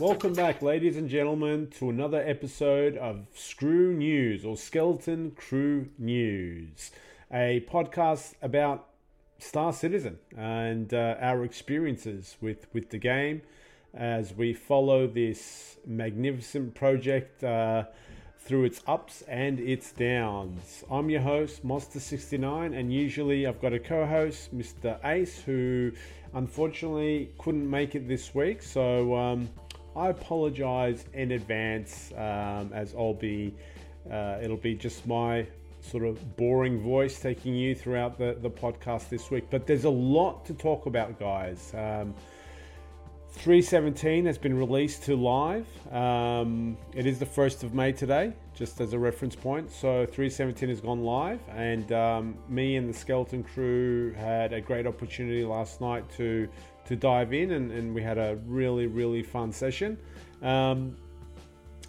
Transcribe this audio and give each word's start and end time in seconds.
Welcome 0.00 0.32
back, 0.32 0.62
ladies 0.62 0.96
and 0.96 1.10
gentlemen, 1.10 1.68
to 1.78 1.90
another 1.90 2.22
episode 2.26 2.96
of 2.96 3.26
Skrew 3.34 3.92
News 3.92 4.46
or 4.46 4.56
Skeleton 4.56 5.32
Crew 5.32 5.90
News, 5.98 6.90
a 7.30 7.62
podcast 7.70 8.32
about 8.40 8.88
Star 9.40 9.74
Citizen 9.74 10.18
and 10.34 10.94
uh, 10.94 11.16
our 11.20 11.44
experiences 11.44 12.38
with, 12.40 12.66
with 12.72 12.88
the 12.88 12.98
game 12.98 13.42
as 13.92 14.34
we 14.34 14.54
follow 14.54 15.06
this 15.06 15.76
magnificent 15.86 16.74
project 16.74 17.44
uh, 17.44 17.84
through 18.44 18.64
its 18.64 18.80
ups 18.86 19.22
and 19.28 19.60
its 19.60 19.92
downs. 19.92 20.84
I'm 20.90 21.08
your 21.08 21.20
host, 21.20 21.64
Mozsta69, 21.64 22.76
and 22.76 22.92
usually 22.92 23.46
I've 23.46 23.60
got 23.60 23.72
a 23.72 23.78
co 23.78 24.04
host, 24.04 24.56
Mr. 24.56 24.98
Ace, 25.04 25.40
who 25.40 25.92
unfortunately 26.34 27.30
couldn't 27.38 27.68
make 27.68 27.94
it 27.94 28.08
this 28.08 28.34
week. 28.34 28.62
So, 28.62 29.14
um, 29.14 29.48
I 29.94 30.08
apologize 30.08 31.04
in 31.12 31.32
advance 31.32 32.12
um, 32.16 32.72
as 32.72 32.94
I'll 32.94 33.14
be, 33.14 33.54
uh, 34.10 34.38
it'll 34.42 34.56
be 34.56 34.74
just 34.74 35.06
my 35.06 35.46
sort 35.82 36.04
of 36.04 36.36
boring 36.36 36.80
voice 36.80 37.20
taking 37.20 37.54
you 37.54 37.74
throughout 37.74 38.16
the, 38.18 38.36
the 38.40 38.50
podcast 38.50 39.08
this 39.08 39.30
week. 39.30 39.44
But 39.50 39.66
there's 39.66 39.84
a 39.84 39.90
lot 39.90 40.46
to 40.46 40.54
talk 40.54 40.86
about, 40.86 41.18
guys. 41.18 41.72
Um, 41.74 42.14
317 43.32 44.26
has 44.26 44.36
been 44.36 44.56
released 44.56 45.04
to 45.04 45.16
live. 45.16 45.66
Um, 45.92 46.76
it 46.94 47.06
is 47.06 47.18
the 47.18 47.26
1st 47.26 47.62
of 47.64 47.74
May 47.74 47.90
today, 47.90 48.34
just 48.54 48.80
as 48.80 48.92
a 48.92 48.98
reference 48.98 49.34
point. 49.34 49.70
So 49.70 50.06
317 50.06 50.68
has 50.68 50.80
gone 50.80 51.02
live, 51.02 51.40
and 51.50 51.90
um, 51.92 52.36
me 52.48 52.76
and 52.76 52.88
the 52.88 52.96
Skeleton 52.96 53.42
crew 53.42 54.12
had 54.12 54.52
a 54.52 54.60
great 54.60 54.86
opportunity 54.86 55.44
last 55.44 55.80
night 55.80 56.04
to 56.16 56.48
to 56.84 56.96
dive 56.96 57.32
in, 57.32 57.52
and, 57.52 57.70
and 57.72 57.94
we 57.94 58.02
had 58.02 58.18
a 58.18 58.38
really 58.46 58.86
really 58.86 59.22
fun 59.22 59.50
session. 59.50 59.98
Um, 60.42 60.96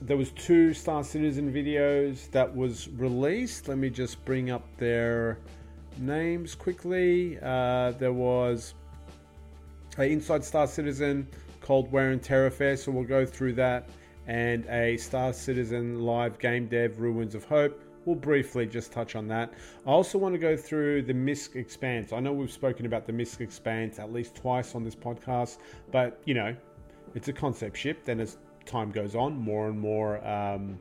there 0.01 0.17
was 0.17 0.31
two 0.31 0.73
Star 0.73 1.03
Citizen 1.03 1.53
videos 1.53 2.31
that 2.31 2.53
was 2.55 2.89
released. 2.89 3.67
Let 3.67 3.77
me 3.77 3.89
just 3.89 4.23
bring 4.25 4.49
up 4.49 4.65
their 4.77 5.39
names 5.99 6.55
quickly. 6.55 7.37
Uh, 7.41 7.91
there 7.91 8.13
was 8.13 8.73
a 9.97 10.11
Inside 10.11 10.43
Star 10.43 10.67
Citizen 10.67 11.27
Cold 11.61 11.91
Wear 11.91 12.11
and 12.11 12.21
Tear 12.21 12.47
Affair, 12.47 12.75
so 12.75 12.91
we'll 12.91 13.03
go 13.03 13.25
through 13.25 13.53
that, 13.53 13.89
and 14.27 14.65
a 14.67 14.97
Star 14.97 15.33
Citizen 15.33 16.01
live 16.01 16.39
game 16.39 16.67
dev 16.67 16.99
Ruins 16.99 17.35
of 17.35 17.45
Home. 17.45 17.73
We'll 18.05 18.17
briefly 18.17 18.65
just 18.65 18.91
touch 18.91 19.15
on 19.15 19.27
that. 19.29 19.53
I 19.87 19.89
also 19.89 20.17
want 20.17 20.33
to 20.33 20.39
go 20.39 20.57
through 20.57 21.03
the 21.03 21.13
MISC 21.13 21.55
Expanse. 21.55 22.11
I 22.11 22.19
know 22.19 22.33
we've 22.33 22.51
spoken 22.51 22.85
about 22.85 23.07
the 23.07 23.13
MISC 23.13 23.39
Expanse 23.39 23.97
at 23.97 24.11
least 24.11 24.35
twice 24.35 24.75
on 24.75 24.83
this 24.83 24.95
podcast, 24.95 25.59
but 25.91 26.21
you 26.25 26.33
know, 26.33 26.53
it's 27.15 27.29
a 27.29 27.33
concept 27.33 27.77
ship. 27.77 28.03
Then 28.03 28.19
as 28.19 28.37
time 28.65 28.91
goes 28.91 29.15
on, 29.15 29.37
more 29.37 29.69
and 29.69 29.79
more. 29.79 30.25
Um, 30.27 30.79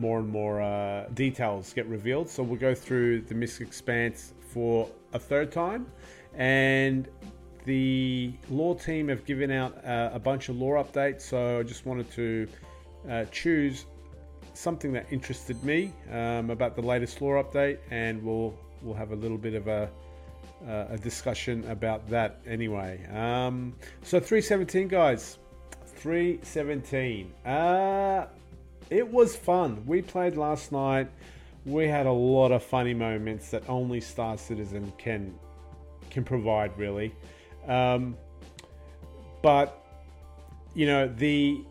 more 0.00 0.20
and 0.20 0.28
more 0.28 0.62
uh, 0.62 1.08
details 1.14 1.72
get 1.72 1.84
revealed. 1.86 2.28
So 2.28 2.44
we'll 2.44 2.60
go 2.60 2.72
through 2.72 3.22
the 3.22 3.34
MISC 3.34 3.60
Expanse 3.60 4.32
for 4.52 4.88
a 5.12 5.18
third 5.18 5.50
time, 5.50 5.86
and 6.34 7.08
the 7.68 8.32
lore 8.48 8.74
team 8.74 9.08
have 9.08 9.26
given 9.26 9.50
out 9.50 9.84
uh, 9.84 10.08
a 10.14 10.18
bunch 10.18 10.48
of 10.48 10.56
lore 10.56 10.82
updates, 10.82 11.20
so 11.20 11.58
I 11.58 11.62
just 11.62 11.84
wanted 11.84 12.10
to 12.12 12.48
uh, 13.10 13.24
choose 13.26 13.84
something 14.54 14.90
that 14.94 15.04
interested 15.10 15.62
me 15.62 15.92
um, 16.10 16.48
about 16.48 16.76
the 16.76 16.80
latest 16.80 17.20
lore 17.20 17.44
update, 17.44 17.78
and 17.90 18.24
we'll 18.24 18.58
we'll 18.80 18.94
have 18.94 19.10
a 19.10 19.14
little 19.14 19.36
bit 19.36 19.52
of 19.52 19.68
a 19.68 19.90
uh, 20.66 20.86
a 20.88 20.96
discussion 20.96 21.62
about 21.70 22.08
that 22.08 22.40
anyway. 22.46 23.06
Um, 23.12 23.74
so 24.02 24.18
317 24.18 24.88
guys, 24.88 25.38
317. 25.96 27.30
Uh, 27.44 28.28
it 28.88 29.06
was 29.06 29.36
fun. 29.36 29.84
We 29.84 30.00
played 30.00 30.38
last 30.38 30.72
night. 30.72 31.10
We 31.66 31.86
had 31.86 32.06
a 32.06 32.12
lot 32.12 32.50
of 32.50 32.62
funny 32.62 32.94
moments 32.94 33.50
that 33.50 33.62
only 33.68 34.00
Star 34.00 34.38
Citizen 34.38 34.90
can 34.96 35.38
can 36.08 36.24
provide, 36.24 36.72
really. 36.78 37.14
Um, 37.68 38.16
but 39.42 39.84
you 40.74 40.86
know 40.86 41.06
the 41.06 41.64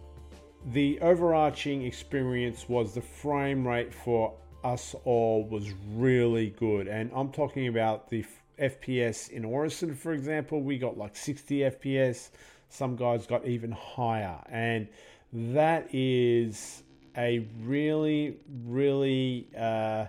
the 0.72 1.00
overarching 1.02 1.84
experience 1.84 2.68
was 2.70 2.94
the 2.94 3.02
frame 3.02 3.68
rate 3.68 3.94
for 3.94 4.34
us 4.64 4.96
all 5.06 5.44
was 5.46 5.74
really 5.94 6.52
good, 6.52 6.88
and 6.88 7.12
I'm 7.14 7.32
talking 7.32 7.68
about 7.68 8.10
the 8.10 8.26
FPS 8.60 9.30
in 9.30 9.46
Orison, 9.46 9.96
for 9.96 10.14
example. 10.14 10.62
We 10.62 10.78
got 10.78 10.98
like 10.98 11.16
60 11.16 11.60
FPS. 11.60 12.30
Some 12.70 12.96
guys 12.96 13.26
got 13.28 13.46
even 13.46 13.72
higher, 13.72 14.40
and 14.50 14.88
that 15.32 15.88
is 15.94 16.84
a 17.18 17.48
really, 17.62 18.38
really 18.66 19.48
uh, 19.58 20.06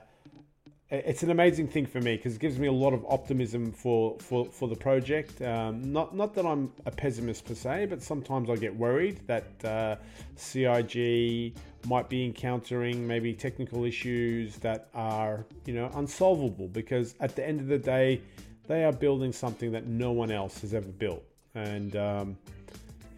it's 0.91 1.23
an 1.23 1.31
amazing 1.31 1.69
thing 1.69 1.85
for 1.85 2.01
me 2.01 2.17
because 2.17 2.37
it 2.37 2.41
gives 2.41 2.59
me 2.59 2.67
a 2.67 2.73
lot 2.73 2.95
of 2.95 3.05
optimism 3.07 3.73
for 3.73 4.17
for, 4.21 4.47
for 4.47 4.69
the 4.69 4.77
project. 4.77 5.43
Um, 5.43 5.93
not 5.93 6.17
not 6.17 6.35
that 6.35 6.47
I'm 6.47 6.73
a 6.87 6.91
pessimist 6.91 7.45
per 7.45 7.55
se, 7.55 7.87
but 7.87 8.03
sometimes 8.03 8.49
I 8.49 8.57
get 8.57 8.75
worried 8.75 9.21
that 9.27 9.65
uh, 9.65 9.97
CIG 10.37 11.55
might 11.87 12.09
be 12.09 12.25
encountering 12.25 13.07
maybe 13.07 13.35
technical 13.35 13.85
issues 13.85 14.57
that 14.57 14.89
are 14.95 15.45
you 15.67 15.75
know 15.75 15.91
unsolvable 15.95 16.69
because 16.69 17.15
at 17.21 17.37
the 17.37 17.47
end 17.47 17.61
of 17.61 17.67
the 17.67 17.79
day, 17.79 18.23
they 18.67 18.85
are 18.85 18.93
building 18.93 19.33
something 19.33 19.71
that 19.73 19.87
no 19.87 20.13
one 20.13 20.31
else 20.31 20.63
has 20.63 20.73
ever 20.73 20.89
built, 20.89 21.23
and 21.55 21.97
um, 21.97 22.39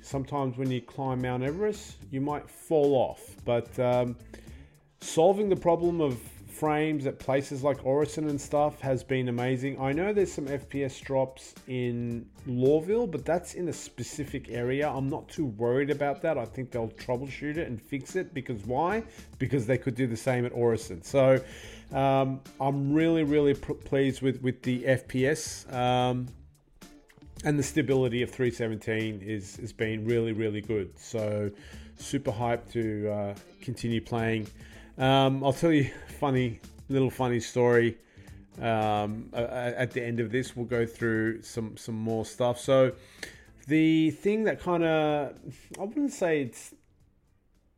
sometimes 0.03 0.57
when 0.59 0.73
you 0.73 0.81
climb 0.81 1.23
Mount 1.23 1.45
Everest, 1.45 1.99
you 2.11 2.21
might 2.21 2.51
fall 2.51 2.97
off, 2.97 3.37
but 3.45 3.79
um, 3.79 4.17
solving 5.01 5.49
the 5.49 5.57
problem 5.57 6.01
of 6.01 6.19
frames 6.61 7.07
at 7.07 7.19
places 7.19 7.65
like 7.65 7.87
Orison 7.87 8.29
and 8.29 8.39
stuff 8.39 8.83
has 8.83 9.03
been 9.03 9.29
amazing. 9.29 9.81
I 9.81 9.93
know 9.93 10.13
there's 10.13 10.31
some 10.31 10.45
FPS 10.45 11.01
drops 11.01 11.55
in 11.67 12.29
Lorville, 12.47 13.11
but 13.11 13.25
that's 13.25 13.55
in 13.55 13.67
a 13.69 13.73
specific 13.73 14.51
area. 14.51 14.87
I'm 14.87 15.09
not 15.09 15.27
too 15.31 15.47
worried 15.47 15.89
about 15.89 16.21
that. 16.21 16.37
I 16.37 16.45
think 16.45 16.71
they'll 16.71 16.91
troubleshoot 16.91 17.57
it 17.57 17.67
and 17.67 17.81
fix 17.81 18.15
it 18.15 18.35
because 18.35 18.61
why? 18.67 19.03
Because 19.39 19.67
they 19.67 19.79
could 19.79 19.95
do 19.95 20.07
the 20.07 20.19
same 20.19 20.45
at 20.45 20.53
Orison. 20.53 21.03
So 21.03 21.43
um, 21.93 22.43
I'm 22.61 22.93
really, 22.93 23.25
really 23.25 23.55
pr- 23.55 23.73
pleased 23.73 24.21
with, 24.21 24.43
with 24.43 24.61
the 24.63 24.83
FPS. 24.83 25.73
Um, 25.73 26.29
and 27.43 27.59
the 27.59 27.63
stability 27.63 28.21
of 28.21 28.31
317 28.31 29.23
is 29.23 29.57
has 29.57 29.73
been 29.73 30.05
really 30.05 30.33
really 30.33 30.61
good 30.61 30.91
so 30.99 31.51
super 31.97 32.31
hyped 32.31 32.71
to 32.73 33.09
uh, 33.09 33.35
continue 33.63 33.99
playing 33.99 34.47
um, 34.99 35.45
I'll 35.45 35.53
tell 35.53 35.73
you 35.73 35.91
funny 36.19 36.61
little 36.91 37.11
funny 37.11 37.41
story. 37.41 37.97
Um, 38.61 39.31
at 39.33 39.93
the 39.93 40.03
end 40.05 40.21
of 40.21 40.31
this, 40.31 40.55
we'll 40.55 40.67
go 40.67 40.85
through 40.85 41.43
some 41.43 41.77
some 41.77 41.95
more 41.95 42.25
stuff. 42.27 42.59
So 42.59 42.93
the 43.69 44.11
thing 44.11 44.45
that 44.45 44.61
kind 44.61 44.85
of 44.85 45.35
I 45.79 45.85
wouldn't 45.85 46.13
say 46.13 46.43
it's 46.43 46.75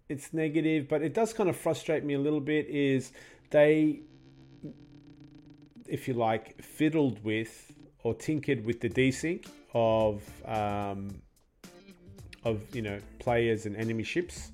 it's 0.09 0.33
negative, 0.33 0.89
but 0.89 1.03
it 1.03 1.15
does 1.15 1.33
kind 1.33 1.49
of 1.49 1.57
frustrate 1.57 2.05
me 2.05 2.15
a 2.15 2.19
little 2.19 2.41
bit 2.41 2.67
is 2.69 3.13
they, 3.51 4.01
if 5.87 6.09
you 6.09 6.15
like, 6.15 6.61
fiddled 6.63 7.23
with 7.25 7.73
or 8.03 8.15
tinkered 8.15 8.65
with 8.65 8.81
the 8.81 8.89
desync 8.89 9.47
of 9.75 10.23
um, 10.47 11.23
of 12.45 12.75
you 12.75 12.83
know 12.83 12.99
players 13.21 13.67
and 13.67 13.77
enemy 13.77 14.03
ships 14.03 14.51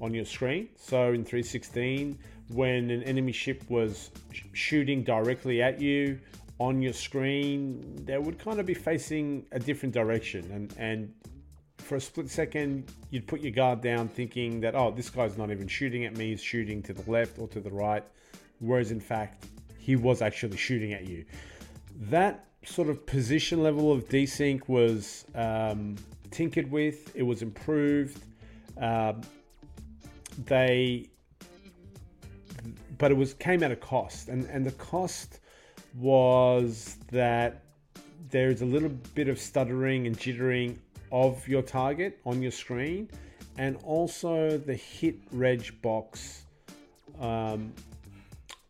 on 0.00 0.14
your 0.14 0.24
screen. 0.24 0.68
So 0.76 1.12
in 1.12 1.24
316, 1.24 2.18
when 2.48 2.90
an 2.90 3.02
enemy 3.04 3.32
ship 3.32 3.62
was 3.68 4.10
sh- 4.32 4.42
shooting 4.52 5.02
directly 5.02 5.62
at 5.62 5.80
you 5.80 6.18
on 6.58 6.82
your 6.82 6.92
screen, 6.92 8.02
they 8.04 8.18
would 8.18 8.38
kind 8.38 8.60
of 8.60 8.66
be 8.66 8.74
facing 8.74 9.46
a 9.52 9.58
different 9.58 9.94
direction. 9.94 10.50
And, 10.52 10.74
and 10.78 11.14
for 11.78 11.96
a 11.96 12.00
split 12.00 12.28
second, 12.28 12.92
you'd 13.10 13.26
put 13.26 13.40
your 13.40 13.52
guard 13.52 13.80
down 13.80 14.08
thinking 14.08 14.60
that, 14.60 14.74
oh, 14.74 14.90
this 14.90 15.10
guy's 15.10 15.36
not 15.36 15.50
even 15.50 15.68
shooting 15.68 16.04
at 16.04 16.16
me, 16.16 16.30
he's 16.30 16.42
shooting 16.42 16.82
to 16.84 16.92
the 16.92 17.10
left 17.10 17.38
or 17.38 17.48
to 17.48 17.60
the 17.60 17.70
right. 17.70 18.04
Whereas 18.58 18.90
in 18.90 19.00
fact, 19.00 19.46
he 19.78 19.96
was 19.96 20.22
actually 20.22 20.56
shooting 20.56 20.92
at 20.92 21.06
you. 21.06 21.24
That 22.02 22.46
sort 22.64 22.88
of 22.88 23.06
position 23.06 23.62
level 23.62 23.90
of 23.90 24.08
desync 24.08 24.60
was 24.68 25.24
um, 25.34 25.96
tinkered 26.30 26.70
with, 26.70 27.14
it 27.16 27.22
was 27.22 27.42
improved. 27.42 28.22
Um, 28.78 29.22
they 30.46 31.08
but 32.98 33.10
it 33.10 33.16
was 33.16 33.34
came 33.34 33.62
at 33.62 33.70
a 33.70 33.76
cost. 33.76 34.28
And 34.28 34.46
and 34.46 34.64
the 34.64 34.72
cost 34.72 35.40
was 35.94 36.96
that 37.10 37.62
there's 38.30 38.62
a 38.62 38.66
little 38.66 38.90
bit 39.14 39.28
of 39.28 39.38
stuttering 39.38 40.06
and 40.06 40.16
jittering 40.16 40.76
of 41.10 41.46
your 41.48 41.62
target 41.62 42.20
on 42.24 42.40
your 42.40 42.52
screen 42.52 43.08
and 43.58 43.76
also 43.82 44.56
the 44.56 44.74
hit 44.74 45.16
reg 45.32 45.74
box 45.82 46.44
um, 47.20 47.72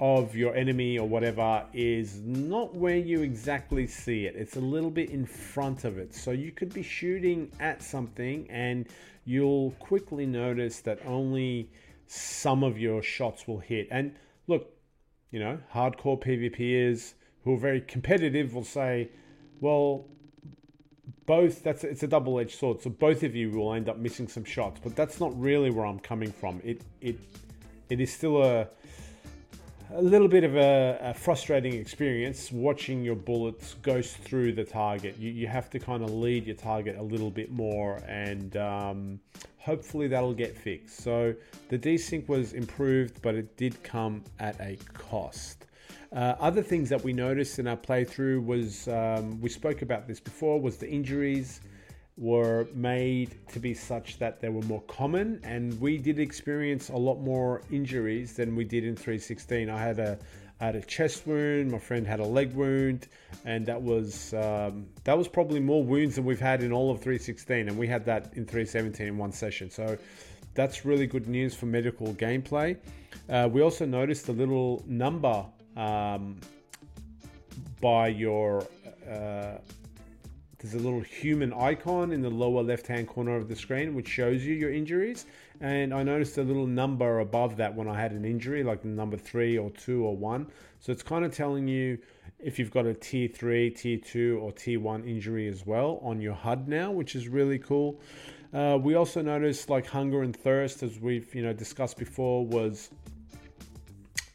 of 0.00 0.34
your 0.34 0.56
enemy 0.56 0.98
or 0.98 1.06
whatever 1.06 1.64
is 1.74 2.20
not 2.22 2.74
where 2.74 2.96
you 2.96 3.20
exactly 3.20 3.86
see 3.86 4.24
it. 4.24 4.34
It's 4.34 4.56
a 4.56 4.60
little 4.60 4.90
bit 4.90 5.10
in 5.10 5.26
front 5.26 5.84
of 5.84 5.98
it. 5.98 6.14
So 6.14 6.30
you 6.30 6.52
could 6.52 6.72
be 6.72 6.82
shooting 6.82 7.52
at 7.60 7.82
something 7.82 8.46
and 8.50 8.88
you'll 9.26 9.72
quickly 9.72 10.24
notice 10.24 10.80
that 10.80 10.98
only 11.06 11.70
some 12.06 12.64
of 12.64 12.78
your 12.78 13.02
shots 13.02 13.46
will 13.46 13.58
hit. 13.58 13.88
And 13.90 14.16
look, 14.46 14.72
you 15.30 15.38
know, 15.38 15.58
hardcore 15.72 16.20
PvPers 16.20 17.12
who 17.44 17.54
are 17.54 17.58
very 17.58 17.82
competitive 17.82 18.54
will 18.54 18.64
say, 18.64 19.10
well, 19.60 20.06
both 21.26 21.62
that's 21.62 21.84
it's 21.84 22.02
a 22.02 22.08
double-edged 22.08 22.58
sword. 22.58 22.80
So 22.80 22.90
both 22.90 23.22
of 23.22 23.36
you 23.36 23.50
will 23.50 23.74
end 23.74 23.88
up 23.88 23.98
missing 23.98 24.28
some 24.28 24.44
shots, 24.44 24.80
but 24.82 24.96
that's 24.96 25.20
not 25.20 25.38
really 25.38 25.70
where 25.70 25.84
I'm 25.84 26.00
coming 26.00 26.32
from. 26.32 26.60
It 26.64 26.82
it 27.00 27.18
it 27.88 28.00
is 28.00 28.12
still 28.12 28.42
a 28.42 28.68
a 29.94 30.02
little 30.02 30.28
bit 30.28 30.44
of 30.44 30.56
a, 30.56 30.98
a, 31.00 31.14
frustrating 31.14 31.74
experience 31.74 32.52
watching 32.52 33.02
your 33.02 33.16
bullets 33.16 33.74
go 33.82 34.00
through 34.00 34.52
the 34.52 34.64
target. 34.64 35.16
You, 35.18 35.30
you 35.30 35.46
have 35.46 35.68
to 35.70 35.78
kind 35.78 36.02
of 36.02 36.10
lead 36.10 36.46
your 36.46 36.56
target 36.56 36.96
a 36.96 37.02
little 37.02 37.30
bit 37.30 37.50
more, 37.50 37.96
and 38.06 38.56
um, 38.56 39.20
hopefully 39.58 40.06
that'll 40.06 40.34
get 40.34 40.56
fixed. 40.56 41.00
So 41.00 41.34
the 41.68 41.78
desync 41.78 42.28
was 42.28 42.52
improved, 42.52 43.20
but 43.22 43.34
it 43.34 43.56
did 43.56 43.82
come 43.82 44.22
at 44.38 44.60
a 44.60 44.76
cost. 44.92 45.66
Uh, 46.12 46.34
other 46.40 46.62
things 46.62 46.88
that 46.88 47.02
we 47.02 47.12
noticed 47.12 47.58
in 47.58 47.66
our 47.66 47.76
playthrough 47.76 48.44
was 48.44 48.88
um, 48.88 49.40
we 49.40 49.48
spoke 49.48 49.82
about 49.82 50.06
this 50.06 50.20
before 50.20 50.60
was 50.60 50.76
the 50.76 50.88
injuries 50.88 51.60
were 52.20 52.68
made 52.74 53.34
to 53.48 53.58
be 53.58 53.72
such 53.72 54.18
that 54.18 54.40
they 54.40 54.50
were 54.50 54.62
more 54.62 54.82
common, 54.82 55.40
and 55.42 55.80
we 55.80 55.96
did 55.96 56.20
experience 56.20 56.90
a 56.90 56.96
lot 56.96 57.18
more 57.18 57.62
injuries 57.70 58.34
than 58.34 58.54
we 58.54 58.62
did 58.62 58.84
in 58.84 58.94
316. 58.94 59.70
I 59.70 59.82
had 59.82 59.98
a 59.98 60.18
I 60.60 60.66
had 60.66 60.76
a 60.76 60.82
chest 60.82 61.26
wound. 61.26 61.72
My 61.72 61.78
friend 61.78 62.06
had 62.06 62.20
a 62.20 62.26
leg 62.26 62.52
wound, 62.52 63.08
and 63.46 63.64
that 63.64 63.80
was 63.80 64.34
um, 64.34 64.86
that 65.04 65.16
was 65.16 65.28
probably 65.28 65.60
more 65.60 65.82
wounds 65.82 66.16
than 66.16 66.26
we've 66.26 66.38
had 66.38 66.62
in 66.62 66.72
all 66.72 66.90
of 66.90 66.98
316, 66.98 67.68
and 67.68 67.78
we 67.78 67.86
had 67.86 68.04
that 68.04 68.34
in 68.34 68.44
317 68.44 69.06
in 69.06 69.16
one 69.16 69.32
session. 69.32 69.70
So 69.70 69.96
that's 70.52 70.84
really 70.84 71.06
good 71.06 71.26
news 71.26 71.54
for 71.54 71.64
medical 71.64 72.12
gameplay. 72.14 72.76
Uh, 73.30 73.48
we 73.50 73.62
also 73.62 73.86
noticed 73.86 74.28
a 74.28 74.32
little 74.32 74.84
number 74.86 75.46
um, 75.74 76.38
by 77.80 78.08
your 78.08 78.66
uh, 79.10 79.56
there's 80.60 80.74
a 80.74 80.78
little 80.78 81.00
human 81.00 81.52
icon 81.54 82.12
in 82.12 82.20
the 82.20 82.28
lower 82.28 82.62
left 82.62 82.86
hand 82.86 83.08
corner 83.08 83.36
of 83.36 83.48
the 83.48 83.56
screen 83.56 83.94
which 83.94 84.08
shows 84.08 84.44
you 84.44 84.54
your 84.54 84.72
injuries. 84.72 85.24
And 85.60 85.92
I 85.94 86.02
noticed 86.02 86.36
a 86.38 86.42
little 86.42 86.66
number 86.66 87.20
above 87.20 87.56
that 87.56 87.74
when 87.74 87.88
I 87.88 87.98
had 87.98 88.12
an 88.12 88.24
injury, 88.24 88.62
like 88.62 88.84
number 88.84 89.16
three 89.16 89.56
or 89.58 89.70
two 89.70 90.04
or 90.04 90.16
one. 90.16 90.46
So 90.80 90.92
it's 90.92 91.02
kind 91.02 91.24
of 91.24 91.34
telling 91.34 91.66
you 91.66 91.98
if 92.38 92.58
you've 92.58 92.70
got 92.70 92.86
a 92.86 92.94
tier 92.94 93.28
three, 93.28 93.70
tier 93.70 93.98
two, 93.98 94.38
or 94.42 94.52
tier 94.52 94.80
one 94.80 95.04
injury 95.04 95.48
as 95.48 95.66
well 95.66 95.98
on 96.02 96.20
your 96.20 96.34
HUD 96.34 96.68
now, 96.68 96.90
which 96.90 97.14
is 97.14 97.28
really 97.28 97.58
cool. 97.58 98.00
Uh, 98.52 98.78
we 98.80 98.94
also 98.94 99.22
noticed 99.22 99.70
like 99.70 99.86
hunger 99.86 100.22
and 100.22 100.36
thirst, 100.36 100.82
as 100.82 100.98
we've 100.98 101.34
you 101.34 101.42
know 101.42 101.52
discussed 101.52 101.98
before, 101.98 102.44
was 102.44 102.90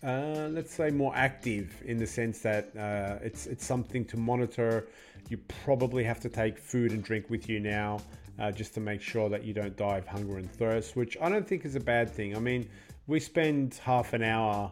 uh, 0.03 0.47
let's 0.51 0.73
say 0.73 0.89
more 0.89 1.13
active 1.15 1.81
in 1.85 1.97
the 1.97 2.07
sense 2.07 2.39
that 2.39 2.75
uh, 2.77 3.17
it's 3.23 3.47
it's 3.47 3.65
something 3.65 4.05
to 4.05 4.17
monitor 4.17 4.87
you 5.29 5.37
probably 5.63 6.03
have 6.03 6.19
to 6.21 6.29
take 6.29 6.57
food 6.57 6.91
and 6.91 7.03
drink 7.03 7.29
with 7.29 7.49
you 7.49 7.59
now 7.59 7.99
uh, 8.39 8.51
just 8.51 8.73
to 8.73 8.79
make 8.79 9.01
sure 9.01 9.29
that 9.29 9.43
you 9.43 9.53
don't 9.53 9.75
die 9.75 9.97
of 9.97 10.07
hunger 10.07 10.37
and 10.37 10.51
thirst, 10.51 10.95
which 10.95 11.17
I 11.21 11.29
don't 11.29 11.47
think 11.47 11.65
is 11.65 11.75
a 11.75 11.79
bad 11.79 12.09
thing. 12.09 12.35
I 12.35 12.39
mean, 12.39 12.67
we 13.07 13.19
spend 13.19 13.75
half 13.75 14.13
an 14.13 14.23
hour 14.23 14.71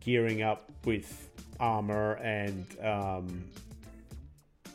gearing 0.00 0.42
up 0.42 0.70
with 0.84 1.30
armor 1.60 2.14
and 2.14 2.66
um, 2.82 3.44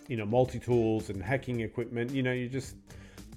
you 0.07 0.15
know 0.17 0.25
multi 0.25 0.59
tools 0.59 1.09
and 1.09 1.21
hacking 1.21 1.61
equipment. 1.61 2.11
You 2.11 2.23
know, 2.23 2.31
you 2.31 2.49
just 2.49 2.75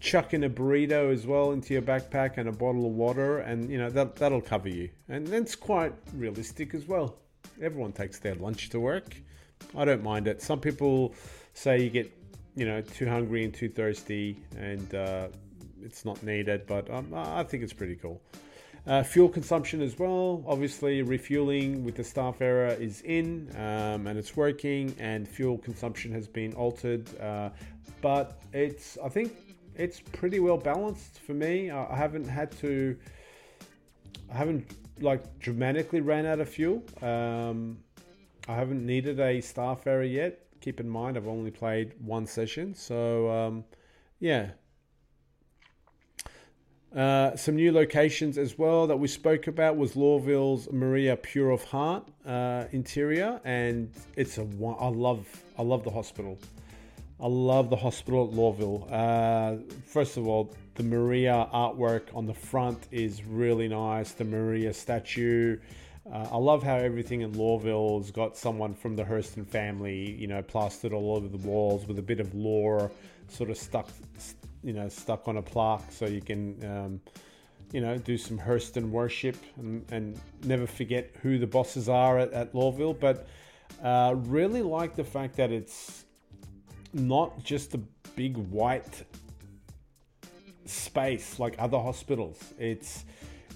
chuck 0.01 0.35
in 0.35 0.45
a 0.45 0.51
burrito 0.51 1.13
as 1.13 1.27
well 1.27 1.53
into 1.53 1.75
your 1.75 1.83
backpack 1.83 2.39
and 2.39 2.49
a 2.49 2.53
bottle 2.53 2.87
of 2.87 2.93
water, 2.93 3.39
and 3.39 3.71
you 3.71 3.79
know 3.79 3.91
that 3.91 4.17
that'll 4.17 4.41
cover 4.41 4.69
you. 4.69 4.89
And 5.09 5.27
that's 5.27 5.55
quite 5.55 5.93
realistic 6.15 6.75
as 6.75 6.87
well. 6.87 7.17
Everyone 7.63 7.93
takes 7.93 8.19
their 8.19 8.35
lunch 8.37 8.71
to 8.71 8.81
work. 8.81 9.17
I 9.77 9.85
don't 9.85 10.03
mind 10.03 10.27
it. 10.27 10.41
Some 10.41 10.61
people 10.61 11.15
say 11.55 11.83
you 11.83 11.91
get 11.91 12.13
you 12.57 12.67
know 12.67 12.81
too 12.81 13.09
hungry 13.09 13.45
and 13.45 13.55
too 13.55 13.69
thirsty 13.69 14.37
and 14.57 14.95
uh, 14.95 15.29
it's 15.83 16.05
not 16.05 16.23
needed 16.23 16.67
but 16.67 16.91
um, 16.91 17.13
i 17.15 17.43
think 17.43 17.63
it's 17.63 17.73
pretty 17.73 17.97
cool. 17.97 18.21
Uh, 18.87 19.03
fuel 19.03 19.29
consumption 19.29 19.83
as 19.83 19.99
well. 19.99 20.43
Obviously 20.47 21.03
refueling 21.03 21.85
with 21.85 21.97
the 21.97 22.03
Starfarer 22.03 22.81
is 22.81 23.03
in 23.03 23.51
um, 23.57 24.07
and 24.07 24.19
it's 24.19 24.37
working 24.37 24.95
and 24.99 25.29
fuel 25.29 25.59
consumption 25.59 26.11
has 26.13 26.27
been 26.27 26.55
altered 26.55 27.07
uh, 27.21 27.51
but 28.01 28.41
it's 28.55 28.97
i 29.05 29.09
think 29.09 29.33
it's 29.77 30.01
pretty 30.01 30.41
well 30.41 30.57
balanced 30.57 31.21
for 31.21 31.35
me. 31.35 31.71
I 31.71 31.95
haven't 31.95 32.27
had 32.27 32.51
to 32.59 32.97
i 34.33 34.37
haven't 34.37 34.75
like 35.01 35.39
dramatically 35.39 36.01
ran 36.01 36.25
out 36.25 36.41
of 36.41 36.49
fuel. 36.49 36.83
Um, 37.03 37.79
i 38.49 38.55
haven't 38.55 38.85
needed 38.85 39.21
a 39.21 39.39
Starfarer 39.39 40.11
yet 40.11 40.47
keep 40.61 40.81
in 40.81 40.89
mind 40.89 41.17
I've 41.17 41.29
only 41.29 41.51
played 41.51 41.95
one 42.01 42.27
session, 42.27 42.75
so 42.75 43.31
um, 43.31 43.65
yeah. 44.19 44.51
Uh, 46.95 47.37
some 47.37 47.55
new 47.55 47.71
locations 47.71 48.37
as 48.37 48.59
well 48.59 48.89
that 48.89 48.97
we 48.97 49.07
spoke 49.07 49.47
about 49.47 49.77
was 49.77 49.95
Lorville's 49.95 50.69
Maria 50.73 51.17
Pure 51.17 51.51
of 51.51 51.63
Heart 51.65 52.09
uh, 52.27 52.65
interior, 52.73 53.41
and 53.45 53.93
it's 54.17 54.39
a 54.39 54.43
I 54.43 54.89
love 54.89 55.27
I 55.57 55.63
love 55.63 55.85
the 55.85 55.91
hospital. 55.91 56.39
I 57.23 57.27
love 57.29 57.69
the 57.69 57.77
hospital 57.77 58.27
at 58.27 58.35
Lorville. 58.35 58.91
Uh, 58.91 59.63
first 59.85 60.17
of 60.17 60.27
all, 60.27 60.53
the 60.75 60.83
Maria 60.83 61.47
artwork 61.53 62.15
on 62.15 62.27
the 62.27 62.35
front 62.35 62.89
is 62.91 63.23
really 63.23 63.69
nice. 63.69 64.13
The 64.13 64.25
Maria 64.25 64.73
statue 64.73 65.59
uh, 66.11 66.29
I 66.33 66.37
love 66.37 66.63
how 66.63 66.77
everything 66.77 67.21
in 67.21 67.33
Lorville's 67.33 68.11
got 68.11 68.37
someone 68.37 68.75
from 68.75 68.97
the 68.97 69.05
Hurston 69.05 69.47
family, 69.47 70.13
you 70.13 70.27
know, 70.27 70.43
plastered 70.43 70.93
all 70.93 71.17
over 71.17 71.29
the 71.29 71.47
walls 71.47 71.87
with 71.87 71.99
a 71.99 72.03
bit 72.03 72.21
of 72.21 72.35
lore 72.35 72.91
sort 73.29 73.51
of 73.51 73.57
stuck, 73.57 73.89
you 74.63 74.73
know, 74.73 74.89
stuck 74.89 75.29
on 75.29 75.37
a 75.37 75.43
plaque 75.43 75.93
so 75.93 76.07
you 76.07 76.23
can, 76.23 76.65
um, 76.65 77.01
you 77.73 77.81
know, 77.81 77.97
do 77.99 78.17
some 78.17 78.39
Hurston 78.39 78.91
worship 78.91 79.37
and, 79.57 79.85
and, 79.93 80.21
never 80.45 80.67
forget 80.67 81.15
who 81.23 81.39
the 81.39 81.47
bosses 81.47 81.89
are 81.89 82.19
at, 82.19 82.33
at 82.33 82.53
Lorville. 82.55 82.99
But 82.99 83.29
uh, 83.83 84.15
really 84.17 84.63
like 84.63 84.97
the 84.97 85.05
fact 85.05 85.37
that 85.37 85.53
it's 85.53 86.05
not 86.93 87.45
just 87.45 87.75
a 87.75 87.79
big 88.17 88.37
white 88.37 89.05
space 90.65 91.39
like 91.39 91.55
other 91.59 91.79
hospitals. 91.79 92.43
It's 92.59 93.05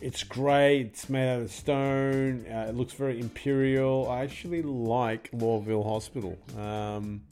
it's 0.04 0.22
great. 0.22 0.80
It's 0.88 1.08
made 1.08 1.32
out 1.32 1.40
of 1.40 1.50
stone. 1.50 2.44
Uh, 2.46 2.66
it 2.68 2.74
looks 2.74 2.92
very 2.92 3.18
imperial. 3.18 4.06
I 4.10 4.20
actually 4.20 4.60
like 4.60 5.30
Lorville 5.32 5.82
Hospital. 5.82 6.36
Um, 6.58 7.22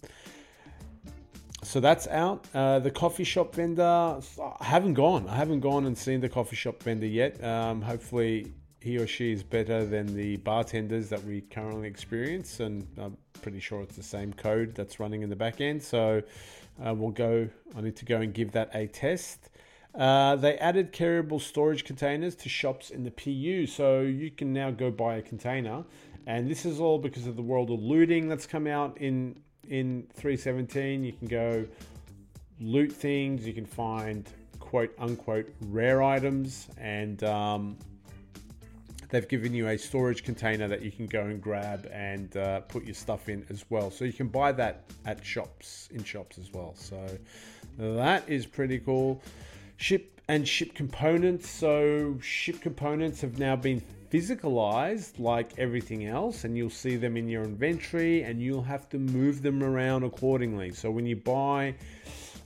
so 1.63 1.81
that's 1.81 2.09
out. 2.09 2.47
Uh, 2.55 2.79
the 2.79 2.91
coffee 2.91 3.25
shop 3.25 3.55
vendor. 3.55 3.83
I 3.85 4.65
haven't 4.65 4.95
gone. 4.95 5.29
I 5.29 5.37
haven't 5.37 5.61
gone 5.61 5.85
and 5.85 5.97
seen 5.97 6.21
the 6.21 6.31
coffee 6.31 6.57
shop 6.57 6.83
vendor 6.83 7.07
yet. 7.07 7.45
Um, 7.45 7.83
hopefully, 7.83 8.51
he 8.81 8.97
or 8.97 9.07
she 9.07 9.33
is 9.33 9.43
better 9.43 9.85
than 9.85 10.17
the 10.17 10.39
bartenders 10.39 11.11
that 11.11 11.23
we 11.25 11.43
currently 11.43 11.89
experience, 11.89 12.61
and 12.61 12.87
I'm 12.97 13.19
pretty 13.43 13.61
sure 13.61 13.83
it's 13.83 13.97
the 13.97 14.03
same 14.03 14.33
code 14.33 14.75
that's 14.75 14.99
running 14.99 15.21
in 15.21 15.29
the 15.29 15.37
back 15.37 15.61
end. 15.61 15.83
So 15.83 16.23
uh, 16.83 16.95
we'll 16.95 17.11
go. 17.11 17.51
I 17.77 17.81
need 17.83 17.97
to 17.97 18.07
go 18.07 18.23
and 18.23 18.33
give 18.33 18.53
that 18.53 18.71
a 18.73 18.87
test. 18.87 19.51
Uh, 19.95 20.37
they 20.37 20.57
added 20.57 20.93
carryable 20.93 21.41
storage 21.41 21.85
containers 21.85 22.35
to 22.35 22.49
shops 22.49 22.91
in 22.91 23.05
the 23.05 23.11
PU, 23.11 23.67
so 23.67 24.01
you 24.01 24.31
can 24.31 24.53
now 24.53 24.71
go 24.71 24.91
buy 24.91 25.17
a 25.17 25.23
container. 25.23 25.85
And 26.27 26.51
this 26.51 26.65
is 26.65 26.81
all 26.81 26.99
because 26.99 27.27
of 27.27 27.37
the 27.37 27.43
world 27.43 27.71
of 27.71 27.81
looting 27.81 28.29
that's 28.29 28.47
come 28.47 28.67
out 28.67 28.97
in 28.99 29.39
in 29.69 30.07
317. 30.15 31.05
You 31.05 31.13
can 31.13 31.29
go 31.29 31.67
loot 32.61 32.93
things. 32.93 33.47
You 33.47 33.53
can 33.53 33.67
find 33.67 34.29
quote 34.61 34.95
unquote 34.99 35.53
rare 35.67 36.03
items, 36.03 36.69
and 36.79 37.23
um, 37.25 37.77
they've 39.11 39.29
given 39.29 39.53
you 39.53 39.69
a 39.69 39.77
storage 39.77 40.25
container 40.25 40.69
that 40.69 40.81
you 40.81 40.91
can 40.91 41.07
go 41.07 41.21
and 41.21 41.43
grab 41.43 41.87
and 41.93 42.35
uh, 42.39 42.61
put 42.61 42.85
your 42.85 42.95
stuff 42.95 43.29
in 43.29 43.45
as 43.51 43.67
well. 43.69 43.91
So 43.91 44.07
you 44.07 44.15
can 44.15 44.29
buy 44.29 44.53
that 44.53 44.85
at 45.05 45.23
shops 45.23 45.91
in 45.93 46.03
shops 46.03 46.39
as 46.39 46.51
well. 46.51 46.75
So 46.77 47.07
that 47.77 48.27
is 48.27 48.47
pretty 48.47 48.79
cool 48.79 49.21
ship 49.77 50.21
and 50.29 50.47
ship 50.47 50.75
components. 50.75 51.49
So 51.49 52.19
ship 52.21 52.61
components 52.61 53.21
have 53.21 53.39
now 53.39 53.57
been 53.57 53.83
physicalized 54.11 55.19
like 55.19 55.59
everything 55.59 56.07
else, 56.07 56.45
and 56.45 56.57
you'll 56.57 56.71
see 56.71 56.97
them 56.97 57.17
in 57.17 57.29
your 57.29 57.45
inventory, 57.45 58.23
and 58.23 58.41
you'll 58.41 58.63
have 58.63 58.89
to 58.91 58.99
move 58.99 59.43
them 59.43 59.63
around 59.63 60.05
accordingly. 60.05 60.73
So 60.73 60.91
when 60.91 61.07
you 61.07 61.17
buy 61.17 61.75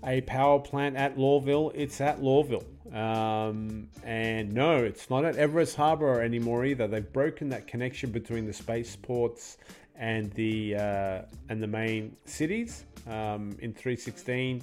a 0.04 0.20
power 0.22 0.60
plant 0.60 0.96
at 0.96 1.16
Lorville, 1.16 1.72
it's 1.74 2.00
at 2.00 2.20
Lorville. 2.20 2.64
Um, 2.94 3.88
and 4.04 4.52
no, 4.52 4.76
it's 4.76 5.10
not 5.10 5.24
at 5.24 5.34
Everus 5.34 5.74
Harbor 5.74 6.22
anymore 6.22 6.64
either. 6.64 6.86
They've 6.86 7.12
broken 7.12 7.48
that 7.48 7.66
connection 7.66 8.10
between 8.12 8.46
the 8.46 8.52
spaceports 8.52 9.58
and 9.96 10.32
the 10.32 10.76
uh, 10.76 11.22
and 11.48 11.60
the 11.62 11.66
main 11.66 12.16
cities. 12.24 12.84
Um, 13.06 13.56
in 13.60 13.72
316, 13.72 14.62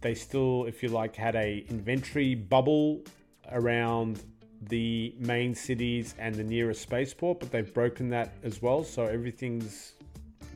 they 0.00 0.14
still, 0.14 0.64
if 0.66 0.82
you 0.82 0.88
like, 0.88 1.14
had 1.16 1.36
a 1.36 1.64
inventory 1.68 2.34
bubble 2.34 3.02
around 3.52 4.22
the 4.62 5.14
main 5.18 5.54
cities 5.54 6.14
and 6.18 6.34
the 6.34 6.44
nearest 6.44 6.82
spaceport, 6.82 7.40
but 7.40 7.50
they've 7.50 7.72
broken 7.72 8.10
that 8.10 8.34
as 8.42 8.60
well. 8.60 8.84
So 8.84 9.04
everything's 9.04 9.92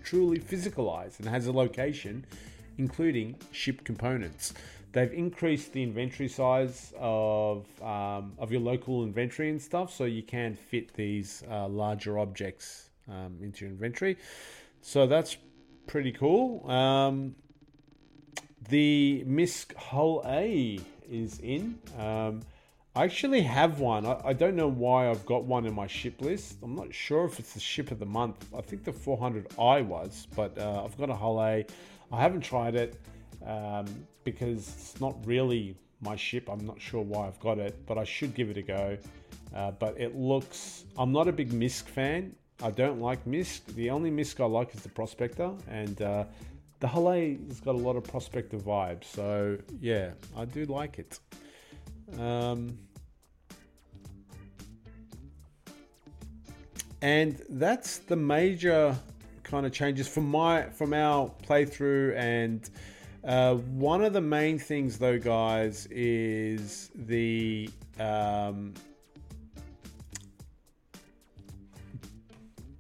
truly 0.03 0.39
physicalized 0.39 1.21
and 1.21 1.29
has 1.29 1.47
a 1.47 1.53
location, 1.53 2.25
including 2.79 3.37
ship 3.51 3.85
components. 3.85 4.53
They've 4.93 5.13
increased 5.13 5.73
the 5.73 5.83
inventory 5.83 6.29
size 6.29 6.93
of 6.99 7.67
um, 7.83 8.35
of 8.39 8.53
your 8.53 8.61
local 8.61 9.03
inventory 9.03 9.51
and 9.51 9.61
stuff, 9.61 9.93
so 9.93 10.05
you 10.05 10.23
can 10.23 10.55
fit 10.55 10.95
these 10.95 11.43
uh, 11.51 11.67
larger 11.67 12.19
objects 12.19 12.91
um, 13.09 13.39
into 13.43 13.65
your 13.65 13.73
inventory. 13.73 14.17
So 14.83 15.07
that's 15.07 15.37
pretty 15.89 16.13
cool. 16.13 16.71
Um, 16.71 17.35
the 18.68 19.25
MISC 19.26 19.75
Hull 19.76 20.23
A 20.26 20.78
is 21.11 21.38
in. 21.40 21.78
Um, 21.99 22.40
I 22.97 23.04
actually 23.04 23.42
have 23.42 23.80
one. 23.80 24.06
I, 24.06 24.21
I, 24.25 24.33
don't 24.33 24.54
know 24.54 24.68
why 24.68 25.11
I've 25.11 25.26
got 25.26 25.44
one 25.44 25.66
in 25.66 25.75
my 25.75 25.88
ship 25.88 26.21
list. 26.21 26.59
I'm 26.62 26.76
not 26.76 26.94
sure 26.94 27.25
if 27.25 27.40
it's 27.40 27.54
the 27.54 27.61
ship 27.61 27.90
of 27.90 27.99
the 27.99 28.06
month. 28.06 28.47
I 28.56 28.61
think 28.61 28.85
the 28.85 28.92
400i 28.92 29.85
was, 29.85 30.28
but 30.37 30.56
uh, 30.56 30.85
I've 30.85 30.97
got 30.97 31.11
a 31.11 31.14
Hull 31.14 31.42
A. 31.42 31.66
I 32.12 32.21
haven't 32.21 32.42
tried 32.42 32.76
it 32.76 33.00
um, 33.44 33.87
because 34.23 34.68
it's 34.68 35.00
not 35.00 35.16
really 35.26 35.76
my 36.00 36.14
ship. 36.14 36.49
I'm 36.49 36.64
not 36.64 36.80
sure 36.80 37.02
why 37.02 37.26
I've 37.26 37.40
got 37.40 37.59
it, 37.59 37.85
but 37.87 37.99
I 37.99 38.04
should 38.04 38.33
give 38.35 38.49
it 38.50 38.59
a 38.59 38.62
go. 38.62 38.97
Uh, 39.54 39.73
but 39.73 39.99
it 40.00 40.16
looks. 40.16 40.85
I'm 40.97 41.11
not 41.11 41.26
a 41.26 41.33
big 41.33 41.52
MISC 41.52 41.88
fan. 41.88 42.35
I 42.62 42.71
don't 42.71 43.00
like 43.00 43.26
MISC. 43.26 43.66
The 43.75 43.90
only 43.90 44.11
MISC 44.11 44.40
I 44.40 44.47
like 44.47 44.73
is 44.75 44.83
the 44.83 44.88
Prospector, 44.88 45.50
and 45.68 46.00
uh, 46.00 46.25
the 46.85 46.88
has 47.49 47.61
got 47.61 47.75
a 47.75 47.79
lot 47.79 47.97
of 47.97 48.05
Prospector 48.05 48.59
vibes. 48.59 49.05
So 49.05 49.57
yeah, 49.81 50.11
I 50.37 50.45
do 50.45 50.67
like 50.67 50.99
it. 50.99 51.19
Um, 52.21 52.76
and 57.00 57.41
that's 57.49 57.99
the 58.00 58.17
major 58.17 58.95
kind 59.45 59.64
of 59.64 59.73
changes 59.73 60.07
from 60.07 60.29
my 60.29 60.64
from 60.64 60.93
our 60.93 61.31
playthrough 61.49 62.19
and 62.19 62.69
uh, 63.26 63.55
one 63.55 64.05
of 64.05 64.12
the 64.12 64.21
main 64.21 64.59
things 64.59 64.99
though 64.99 65.19
guys 65.19 65.88
is 65.91 66.91
the 66.95 67.71
um, 67.99 68.75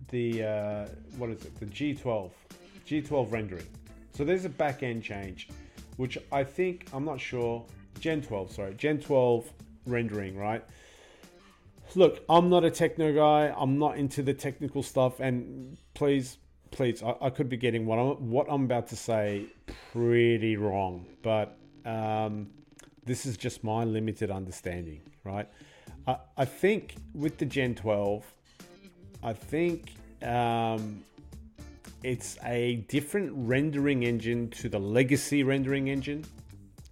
the 0.08 0.42
uh, 0.42 0.86
what 1.16 1.30
is 1.30 1.42
it 1.42 1.58
the 1.58 1.66
G12 1.66 2.30
G12 2.86 3.32
rendering 3.32 3.66
so 4.14 4.24
there's 4.24 4.44
a 4.44 4.50
back 4.50 4.82
end 4.82 5.02
change 5.02 5.48
which 5.96 6.18
I 6.32 6.42
think 6.44 6.86
I'm 6.92 7.04
not 7.04 7.20
sure 7.20 7.64
Gen 8.00 8.22
12 8.22 8.52
sorry 8.52 8.74
Gen 8.74 9.00
12 9.00 9.50
rendering 9.86 10.36
right 10.36 10.64
look, 11.96 12.22
I'm 12.28 12.48
not 12.48 12.64
a 12.64 12.70
techno 12.70 13.14
guy. 13.14 13.54
I'm 13.56 13.78
not 13.78 13.96
into 13.96 14.22
the 14.22 14.34
technical 14.34 14.82
stuff. 14.82 15.20
And 15.20 15.76
please, 15.94 16.38
please, 16.70 17.02
I, 17.02 17.14
I 17.20 17.30
could 17.30 17.48
be 17.48 17.56
getting 17.56 17.86
what 17.86 17.98
I'm 17.98 18.30
what 18.30 18.46
I'm 18.48 18.64
about 18.64 18.88
to 18.88 18.96
say 18.96 19.46
pretty 19.92 20.56
wrong, 20.56 21.06
but 21.22 21.56
um, 21.84 22.48
this 23.04 23.26
is 23.26 23.36
just 23.36 23.62
my 23.62 23.84
limited 23.84 24.30
understanding, 24.30 25.00
right? 25.24 25.48
I, 26.06 26.16
I 26.36 26.44
think 26.44 26.96
with 27.14 27.38
the 27.38 27.46
Gen 27.46 27.74
12, 27.74 28.24
I 29.22 29.32
think 29.32 29.94
um, 30.22 31.02
it's 32.04 32.36
a 32.44 32.84
different 32.88 33.32
rendering 33.34 34.02
engine 34.02 34.50
to 34.50 34.68
the 34.68 34.78
legacy 34.78 35.42
rendering 35.42 35.88
engine. 35.88 36.22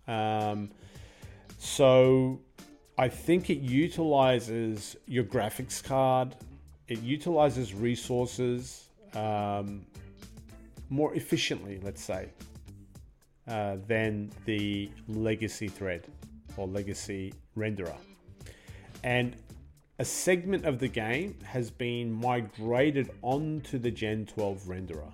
Um, 0.08 0.70
so 1.58 2.40
I 2.96 3.08
think 3.08 3.50
it 3.50 3.58
utilizes 3.58 4.96
your 5.06 5.24
graphics 5.24 5.84
card, 5.84 6.34
it 6.88 7.02
utilizes 7.02 7.74
resources 7.74 8.88
um, 9.14 9.84
more 10.88 11.14
efficiently, 11.14 11.78
let's 11.82 12.02
say, 12.02 12.30
uh, 13.48 13.76
than 13.86 14.30
the 14.46 14.90
legacy 15.08 15.68
thread 15.68 16.06
or 16.56 16.66
legacy 16.66 17.34
renderer. 17.54 17.96
And 19.04 19.36
a 20.02 20.04
segment 20.04 20.64
of 20.64 20.80
the 20.80 20.88
game 20.88 21.32
has 21.44 21.70
been 21.70 22.10
migrated 22.12 23.08
onto 23.22 23.78
the 23.78 23.88
Gen 23.88 24.26
12 24.26 24.62
renderer. 24.62 25.12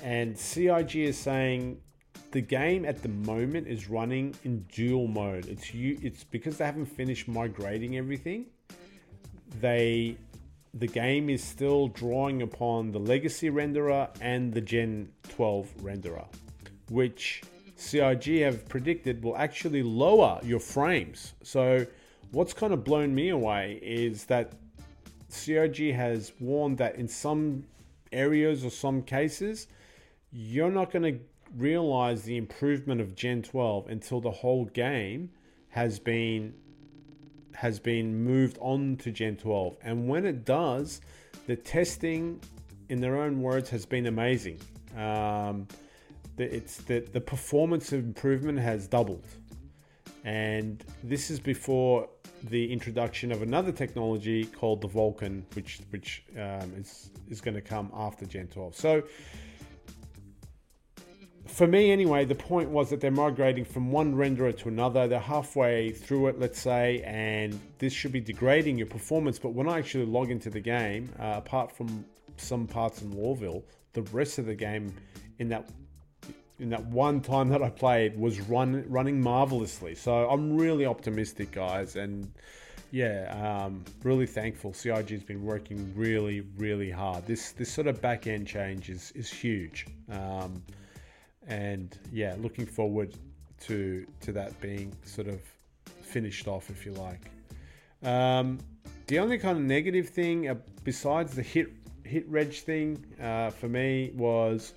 And 0.00 0.38
CIG 0.38 0.94
is 0.94 1.18
saying 1.18 1.80
the 2.30 2.40
game 2.40 2.84
at 2.84 3.02
the 3.02 3.08
moment 3.08 3.66
is 3.66 3.90
running 3.90 4.36
in 4.44 4.60
dual 4.72 5.08
mode. 5.08 5.46
It's 5.48 5.74
you. 5.74 5.98
It's 6.00 6.22
because 6.22 6.58
they 6.58 6.64
haven't 6.64 6.86
finished 6.86 7.26
migrating 7.26 7.96
everything. 7.96 8.46
They, 9.60 10.16
the 10.74 10.86
game 10.86 11.28
is 11.28 11.42
still 11.42 11.88
drawing 11.88 12.42
upon 12.42 12.92
the 12.92 13.00
legacy 13.00 13.50
renderer 13.50 14.08
and 14.20 14.54
the 14.54 14.60
Gen 14.60 15.08
12 15.30 15.78
renderer, 15.78 16.26
which 16.90 17.42
CIG 17.74 18.42
have 18.42 18.68
predicted 18.68 19.20
will 19.24 19.36
actually 19.36 19.82
lower 19.82 20.38
your 20.44 20.60
frames. 20.60 21.34
So, 21.42 21.84
what's 22.32 22.52
kind 22.52 22.72
of 22.72 22.82
blown 22.82 23.14
me 23.14 23.28
away 23.28 23.78
is 23.82 24.24
that 24.24 24.52
CIG 25.28 25.94
has 25.94 26.32
warned 26.40 26.78
that 26.78 26.96
in 26.96 27.06
some 27.06 27.64
areas 28.10 28.64
or 28.64 28.70
some 28.70 29.02
cases, 29.02 29.68
you're 30.32 30.70
not 30.70 30.90
going 30.90 31.14
to 31.14 31.20
realize 31.56 32.22
the 32.22 32.36
improvement 32.36 33.00
of 33.00 33.14
Gen 33.14 33.42
12 33.42 33.88
until 33.88 34.20
the 34.20 34.30
whole 34.30 34.64
game 34.66 35.30
has 35.68 35.98
been 35.98 36.54
has 37.54 37.78
been 37.78 38.24
moved 38.24 38.56
on 38.60 38.96
to 38.96 39.10
Gen 39.10 39.36
12. 39.36 39.76
And 39.82 40.08
when 40.08 40.24
it 40.24 40.46
does, 40.46 41.02
the 41.46 41.54
testing, 41.54 42.40
in 42.88 42.98
their 42.98 43.20
own 43.20 43.42
words, 43.42 43.68
has 43.68 43.84
been 43.84 44.06
amazing. 44.06 44.58
Um, 44.96 45.68
the, 46.36 46.54
it's 46.54 46.78
the, 46.78 47.00
the 47.00 47.20
performance 47.20 47.92
improvement 47.92 48.58
has 48.58 48.86
doubled. 48.88 49.26
And 50.24 50.84
this 51.02 51.30
is 51.30 51.40
before 51.40 52.08
the 52.44 52.72
introduction 52.72 53.32
of 53.32 53.42
another 53.42 53.72
technology 53.72 54.44
called 54.44 54.80
the 54.80 54.88
Vulkan, 54.88 55.42
which 55.54 55.80
which 55.90 56.24
um, 56.36 56.72
is 56.76 57.10
is 57.28 57.40
going 57.40 57.54
to 57.54 57.60
come 57.60 57.90
after 57.94 58.26
Gen 58.26 58.48
12. 58.48 58.76
So 58.76 59.02
for 61.46 61.66
me 61.66 61.90
anyway, 61.90 62.24
the 62.24 62.34
point 62.34 62.70
was 62.70 62.88
that 62.90 63.00
they're 63.00 63.10
migrating 63.10 63.64
from 63.64 63.92
one 63.92 64.14
renderer 64.14 64.56
to 64.58 64.68
another. 64.68 65.06
They're 65.06 65.18
halfway 65.18 65.90
through 65.90 66.28
it, 66.28 66.38
let's 66.38 66.60
say, 66.60 67.02
and 67.02 67.58
this 67.78 67.92
should 67.92 68.12
be 68.12 68.20
degrading 68.20 68.78
your 68.78 68.86
performance. 68.86 69.38
But 69.38 69.50
when 69.50 69.68
I 69.68 69.78
actually 69.78 70.06
log 70.06 70.30
into 70.30 70.50
the 70.50 70.60
game, 70.60 71.10
uh, 71.18 71.34
apart 71.36 71.70
from 71.70 72.04
some 72.36 72.66
parts 72.66 73.02
in 73.02 73.12
Lorville, 73.12 73.62
the 73.92 74.02
rest 74.02 74.38
of 74.38 74.46
the 74.46 74.54
game 74.54 74.94
in 75.38 75.48
that 75.50 75.68
in 76.62 76.70
that 76.70 76.84
one 76.86 77.20
time 77.20 77.48
that 77.48 77.62
I 77.62 77.68
played 77.68 78.18
was 78.18 78.40
run 78.40 78.84
running 78.88 79.20
marvelously. 79.20 79.94
So 79.94 80.30
I'm 80.30 80.56
really 80.56 80.86
optimistic, 80.86 81.50
guys, 81.50 81.96
and 81.96 82.32
yeah, 82.92 83.64
um, 83.64 83.84
really 84.04 84.26
thankful. 84.26 84.72
CIG 84.72 85.10
has 85.10 85.24
been 85.24 85.42
working 85.44 85.92
really, 85.96 86.42
really 86.56 86.90
hard. 86.90 87.26
This 87.26 87.52
this 87.52 87.70
sort 87.70 87.88
of 87.88 88.00
back 88.00 88.26
end 88.26 88.46
change 88.46 88.88
is 88.88 89.12
is 89.12 89.30
huge. 89.30 89.86
Um, 90.10 90.62
and 91.48 91.98
yeah, 92.12 92.36
looking 92.38 92.66
forward 92.66 93.14
to 93.62 94.06
to 94.20 94.32
that 94.32 94.58
being 94.60 94.94
sort 95.04 95.26
of 95.26 95.40
finished 96.00 96.46
off, 96.46 96.70
if 96.70 96.86
you 96.86 96.92
like. 96.92 97.30
Um, 98.04 98.58
the 99.08 99.18
only 99.18 99.38
kind 99.38 99.58
of 99.58 99.64
negative 99.64 100.08
thing 100.08 100.48
uh, 100.48 100.54
besides 100.84 101.34
the 101.34 101.42
hit 101.42 101.68
hit 102.04 102.28
reg 102.28 102.52
thing 102.52 103.04
uh, 103.20 103.50
for 103.50 103.68
me 103.68 104.12
was 104.14 104.74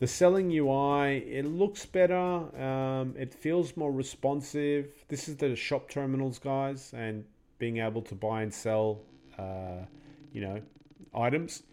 the 0.00 0.06
selling 0.06 0.50
UI. 0.50 1.18
It 1.18 1.44
looks 1.44 1.84
better. 1.84 2.16
Um, 2.16 3.14
it 3.18 3.34
feels 3.34 3.76
more 3.76 3.92
responsive. 3.92 4.86
This 5.08 5.28
is 5.28 5.36
the 5.36 5.54
shop 5.54 5.90
terminals, 5.90 6.38
guys, 6.38 6.92
and 6.94 7.22
being 7.58 7.76
able 7.76 8.00
to 8.02 8.14
buy 8.14 8.40
and 8.40 8.52
sell, 8.52 9.02
uh, 9.38 9.84
you 10.32 10.40
know, 10.40 10.62
items. 11.14 11.64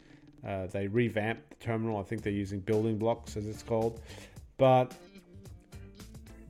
Uh, 0.45 0.67
they 0.67 0.87
revamped 0.87 1.51
the 1.51 1.55
terminal. 1.65 1.97
I 1.97 2.03
think 2.03 2.21
they're 2.21 2.33
using 2.33 2.59
building 2.59 2.97
blocks, 2.97 3.37
as 3.37 3.47
it's 3.47 3.63
called. 3.63 4.01
But 4.57 4.93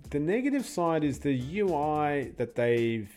the 0.09 0.19
negative 0.19 0.65
side 0.65 1.03
is 1.03 1.19
the 1.19 1.59
UI 1.59 2.31
that 2.37 2.55
they've 2.55 3.11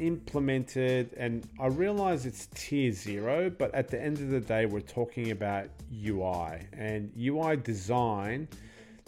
implemented, 0.00 1.12
and 1.16 1.46
I 1.60 1.66
realize 1.66 2.26
it's 2.26 2.48
tier 2.54 2.92
zero, 2.92 3.50
but 3.50 3.74
at 3.74 3.88
the 3.88 4.00
end 4.00 4.18
of 4.18 4.30
the 4.30 4.40
day, 4.40 4.66
we're 4.66 4.80
talking 4.80 5.30
about 5.30 5.68
UI, 5.92 6.66
and 6.72 7.12
UI 7.18 7.56
design 7.56 8.48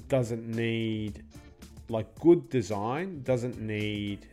doesn't 0.09 0.47
need 0.47 1.25
like 1.89 2.07
good 2.21 2.49
design 2.49 3.23
doesn't 3.23 3.61
need 3.61 4.27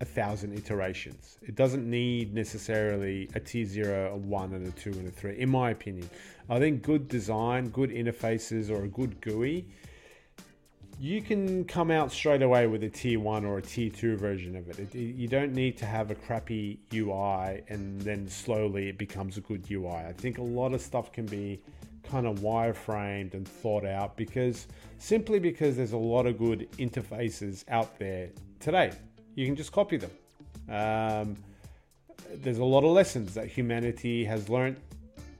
a 0.00 0.04
thousand 0.04 0.54
iterations. 0.54 1.38
It 1.42 1.54
doesn't 1.54 1.88
need 1.88 2.34
necessarily 2.34 3.28
a 3.34 3.40
T0, 3.40 4.12
a 4.12 4.16
1, 4.16 4.52
and 4.54 4.66
a 4.66 4.70
2, 4.70 4.90
and 4.90 5.08
a 5.08 5.10
3, 5.10 5.38
in 5.38 5.50
my 5.50 5.70
opinion. 5.70 6.08
I 6.48 6.58
think 6.58 6.82
good 6.82 7.06
design, 7.08 7.68
good 7.68 7.90
interfaces, 7.90 8.70
or 8.70 8.84
a 8.84 8.88
good 8.88 9.20
GUI, 9.20 9.66
you 11.00 11.22
can 11.22 11.64
come 11.64 11.90
out 11.90 12.12
straight 12.12 12.42
away 12.42 12.66
with 12.66 12.84
a 12.84 12.88
tier 12.90 13.18
1 13.18 13.46
or 13.46 13.56
a 13.56 13.62
tier 13.62 13.88
2 13.88 14.18
version 14.18 14.54
of 14.54 14.68
it. 14.68 14.78
it. 14.78 14.94
You 14.94 15.26
don't 15.28 15.54
need 15.54 15.78
to 15.78 15.86
have 15.86 16.10
a 16.10 16.14
crappy 16.14 16.78
UI 16.92 17.62
and 17.68 17.98
then 18.02 18.28
slowly 18.28 18.90
it 18.90 18.98
becomes 18.98 19.38
a 19.38 19.40
good 19.40 19.64
UI. 19.70 19.88
I 19.88 20.12
think 20.12 20.36
a 20.36 20.42
lot 20.42 20.74
of 20.74 20.82
stuff 20.82 21.10
can 21.10 21.24
be 21.24 21.62
kind 22.02 22.26
of 22.26 22.40
wireframed 22.40 23.32
and 23.32 23.48
thought 23.48 23.86
out 23.86 24.14
because 24.18 24.66
simply 24.98 25.38
because 25.38 25.74
there's 25.76 25.92
a 25.92 25.96
lot 25.96 26.26
of 26.26 26.36
good 26.36 26.68
interfaces 26.72 27.64
out 27.68 27.98
there 27.98 28.28
today 28.58 28.92
you 29.34 29.46
can 29.46 29.56
just 29.56 29.72
copy 29.72 29.96
them. 29.96 30.10
Um, 30.68 31.36
there's 32.34 32.58
a 32.58 32.64
lot 32.64 32.84
of 32.84 32.90
lessons 32.90 33.32
that 33.34 33.46
humanity 33.46 34.24
has 34.24 34.50
learned 34.50 34.76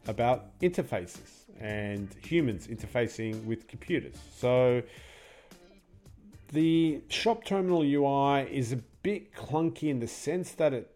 about 0.07 0.59
interfaces 0.61 1.45
and 1.61 2.09
humans 2.23 2.67
interfacing 2.67 3.45
with 3.45 3.69
computers. 3.69 4.17
So 4.35 4.83
the 6.53 7.03
shop 7.09 7.45
terminal 7.45 7.83
UI 7.83 8.43
is 8.51 8.73
a 8.73 8.77
bit 9.03 9.35
clunky 9.35 9.89
in 9.89 10.01
the 10.01 10.09
sense 10.09 10.53
that 10.53 10.73
it 10.73 10.91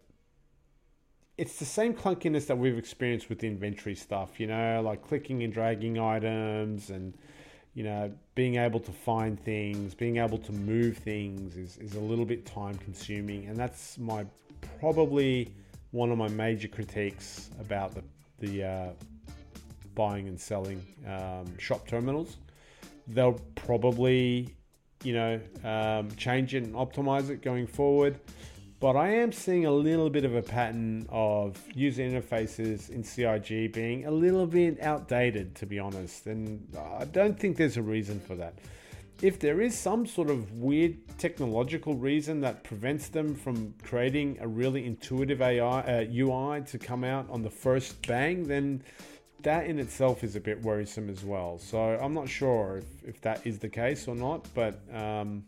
it's 1.37 1.59
the 1.59 1.65
same 1.65 1.95
clunkiness 1.95 2.47
that 2.47 2.57
we've 2.57 2.79
experienced 2.79 3.29
with 3.29 3.41
the 3.41 3.49
inventory 3.49 3.97
stuff, 3.97 4.39
you 4.39 4.47
know, 4.47 4.81
like 4.85 5.03
clicking 5.03 5.43
and 5.43 5.53
dragging 5.53 5.99
items 5.99 6.91
and 6.91 7.15
you 7.75 7.83
know, 7.83 8.13
being 8.37 8.57
able 8.57 8.79
to 8.81 8.93
find 8.93 9.39
things, 9.39 9.95
being 9.95 10.19
able 10.19 10.39
to 10.39 10.53
move 10.53 10.97
things 10.97 11.57
is, 11.57 11.77
is 11.79 11.97
a 11.97 12.01
little 12.01 12.25
bit 12.25 12.47
time 12.47 12.77
consuming. 12.77 13.47
And 13.47 13.57
that's 13.57 13.99
my 13.99 14.25
probably 14.79 15.53
one 15.91 16.11
of 16.11 16.19
my 16.19 16.29
major 16.29 16.69
critiques 16.69 17.51
about 17.61 17.95
the, 17.95 18.03
the 18.39 18.65
uh, 18.65 18.89
buying 19.95 20.29
and 20.29 20.41
selling 20.41 20.85
um, 21.07 21.59
shop 21.59 21.87
terminals. 21.87 22.37
They'll 23.09 23.41
probably, 23.57 24.55
you 25.05 25.13
know, 25.13 25.41
um, 25.63 26.11
change 26.17 26.55
it 26.55 26.65
and 26.65 26.75
optimize 26.75 27.31
it 27.31 27.43
going 27.43 27.67
forward. 27.67 28.19
But 28.81 28.97
I 28.97 29.15
am 29.15 29.33
seeing 29.33 29.65
a 29.65 29.71
little 29.71 30.11
bit 30.11 30.25
of 30.25 30.35
a 30.35 30.43
pattern 30.43 31.07
of 31.09 31.59
user 31.75 32.03
interfaces 32.03 32.91
in 32.91 33.03
CIG 33.03 33.73
being 33.73 34.05
a 34.05 34.11
little 34.11 34.47
bit 34.47 34.81
outdated, 34.83 35.55
to 35.57 35.67
be 35.67 35.79
honest. 35.79 36.27
And 36.27 36.67
I 36.99 37.05
don't 37.05 37.39
think 37.39 37.57
there's 37.57 37.77
a 37.77 37.83
reason 37.83 38.21
for 38.21 38.35
that. 38.35 38.59
If 39.23 39.39
there 39.39 39.61
is 39.61 39.79
some 39.79 40.07
sort 40.07 40.29
of 40.29 40.53
weird 40.53 40.97
technological 41.19 41.95
reason 41.95 42.41
that 42.41 42.65
prevents 42.65 43.09
them 43.09 43.35
from 43.35 43.73
creating 43.83 44.39
a 44.41 44.49
really 44.49 44.85
intuitive 44.85 45.41
AI 45.41 45.81
uh, 45.81 46.05
UI 46.13 46.63
to 46.63 46.79
come 46.79 47.05
out 47.05 47.31
on 47.31 47.41
the 47.41 47.49
first 47.49 48.07
bang, 48.07 48.47
then 48.47 48.83
that 49.45 49.67
in 49.67 49.79
itself 49.79 50.25
is 50.25 50.37
a 50.37 50.41
bit 50.41 50.61
worrisome 50.63 51.09
as 51.09 51.23
well. 51.23 51.59
So 51.59 51.79
I'm 51.79 52.13
not 52.13 52.29
sure 52.29 52.79
if, 52.79 53.09
if 53.09 53.21
that 53.21 53.47
is 53.47 53.59
the 53.59 53.69
case 53.69 54.09
or 54.09 54.15
not, 54.15 54.47
but 54.55 54.81
um, 54.93 55.45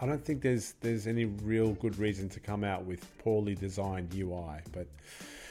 I 0.00 0.06
don't 0.06 0.24
think 0.24 0.42
there's 0.42 0.74
there's 0.80 1.06
any 1.06 1.24
real 1.24 1.72
good 1.74 1.98
reason 1.98 2.28
to 2.30 2.40
come 2.40 2.64
out 2.64 2.84
with 2.84 3.06
poorly 3.18 3.54
designed 3.54 4.12
UI. 4.14 4.60
But 4.72 4.88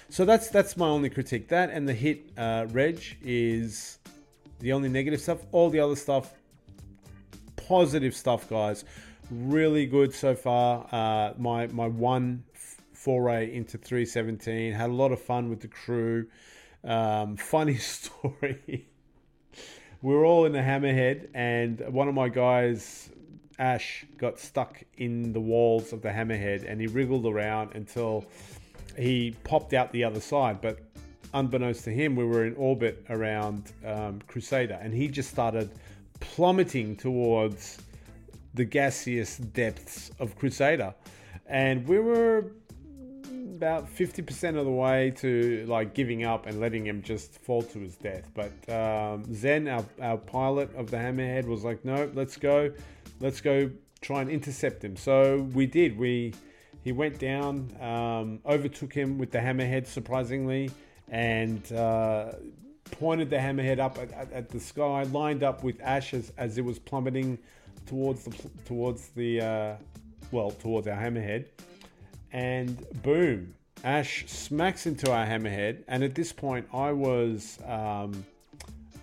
so 0.09 0.25
that's 0.25 0.49
that's 0.49 0.77
my 0.77 0.87
only 0.87 1.09
critique. 1.09 1.47
That 1.47 1.69
and 1.69 1.87
the 1.87 1.93
hit 1.93 2.31
uh, 2.37 2.67
reg 2.71 3.01
is 3.23 3.99
the 4.59 4.73
only 4.73 4.89
negative 4.89 5.21
stuff. 5.21 5.39
All 5.51 5.69
the 5.69 5.79
other 5.79 5.95
stuff, 5.95 6.33
positive 7.55 8.15
stuff, 8.15 8.49
guys. 8.49 8.83
Really 9.31 9.87
good 9.87 10.13
so 10.13 10.35
far. 10.35 10.87
Uh, 10.91 11.33
my 11.37 11.67
my 11.67 11.87
one 11.87 12.43
foray 12.93 13.53
into 13.53 13.77
317 13.77 14.73
had 14.73 14.89
a 14.89 14.93
lot 14.93 15.11
of 15.11 15.21
fun 15.21 15.49
with 15.49 15.61
the 15.61 15.67
crew. 15.67 16.27
Um, 16.85 17.35
funny 17.55 17.77
story. 17.77 18.87
we 20.01 20.13
were 20.13 20.25
all 20.25 20.45
in 20.45 20.51
the 20.51 20.59
hammerhead, 20.59 21.29
and 21.33 21.79
one 21.91 22.07
of 22.07 22.13
my 22.13 22.29
guys 22.29 23.09
Ash 23.59 24.05
got 24.17 24.39
stuck 24.39 24.83
in 24.97 25.33
the 25.33 25.39
walls 25.39 25.93
of 25.93 26.01
the 26.01 26.09
hammerhead 26.09 26.69
and 26.69 26.79
he 26.81 26.87
wriggled 26.87 27.25
around 27.25 27.73
until 27.73 28.25
he 28.97 29.35
popped 29.43 29.73
out 29.73 29.91
the 29.91 30.03
other 30.03 30.19
side. 30.19 30.61
But 30.61 30.79
unbeknownst 31.33 31.83
to 31.85 31.91
him, 31.91 32.15
we 32.15 32.25
were 32.25 32.45
in 32.45 32.55
orbit 32.55 33.05
around 33.09 33.71
um, 33.85 34.21
Crusader 34.27 34.79
and 34.81 34.93
he 34.93 35.07
just 35.07 35.29
started 35.29 35.69
plummeting 36.19 36.95
towards 36.95 37.79
the 38.53 38.65
gaseous 38.65 39.37
depths 39.37 40.11
of 40.19 40.35
Crusader. 40.37 40.93
And 41.47 41.87
we 41.87 41.99
were 41.99 42.51
about 43.55 43.93
50% 43.93 44.57
of 44.57 44.65
the 44.65 44.71
way 44.71 45.11
to 45.17 45.65
like 45.67 45.93
giving 45.93 46.23
up 46.25 46.45
and 46.45 46.59
letting 46.59 46.85
him 46.85 47.01
just 47.01 47.39
fall 47.39 47.61
to 47.61 47.79
his 47.79 47.95
death. 47.95 48.29
But 48.33 48.51
um, 48.69 49.23
Zen, 49.33 49.67
our, 49.67 49.85
our 50.01 50.17
pilot 50.17 50.75
of 50.75 50.91
the 50.91 50.97
Hammerhead, 50.97 51.45
was 51.45 51.63
like, 51.63 51.83
no, 51.85 52.11
let's 52.13 52.37
go 52.37 52.71
let's 53.19 53.41
go 53.41 53.69
try 54.01 54.21
and 54.21 54.29
intercept 54.29 54.83
him. 54.83 54.95
So 54.95 55.49
we 55.53 55.65
did. 55.65 55.97
We 55.97 56.33
he 56.83 56.91
went 56.91 57.17
down, 57.17 57.75
um, 57.81 58.39
overtook 58.45 58.93
him 58.93 59.17
with 59.17 59.31
the 59.31 59.39
hammerhead, 59.39 59.87
surprisingly, 59.87 60.69
and 61.09 61.71
uh, 61.73 62.33
pointed 62.91 63.31
the 63.31 63.37
hammerhead 63.37 63.79
up 63.79 63.97
at, 63.97 64.11
at, 64.11 64.31
at, 64.31 64.49
the 64.49 64.59
sky, 64.59 65.01
lined 65.03 65.41
up 65.41 65.63
with 65.63 65.81
Ash 65.81 66.13
as, 66.13 66.31
as 66.37 66.59
it 66.59 66.63
was 66.63 66.77
plummeting 66.77 67.39
towards 67.87 68.25
the 68.25 68.49
towards 68.65 69.07
the 69.09 69.41
uh, 69.41 69.75
well 70.31 70.51
towards 70.51 70.87
our 70.87 70.95
hammerhead, 70.97 71.45
and 72.35 72.85
boom, 73.01 73.55
Ash 73.85 74.25
smacks 74.27 74.85
into 74.87 75.09
our 75.09 75.25
hammerhead. 75.25 75.83
And 75.87 76.03
at 76.03 76.15
this 76.15 76.33
point, 76.33 76.67
I 76.73 76.91
was 76.91 77.59
um, 77.65 78.25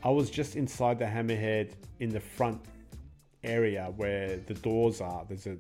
I 0.05 0.11
was 0.11 0.29
just 0.29 0.55
inside 0.55 0.99
the 0.99 1.07
hammerhead 1.07 1.71
in 1.99 2.11
the 2.11 2.21
front 2.21 2.61
area 3.43 3.91
where 3.97 4.37
the 4.37 4.53
doors 4.55 5.01
are. 5.01 5.25
There's 5.27 5.47
a 5.47 5.57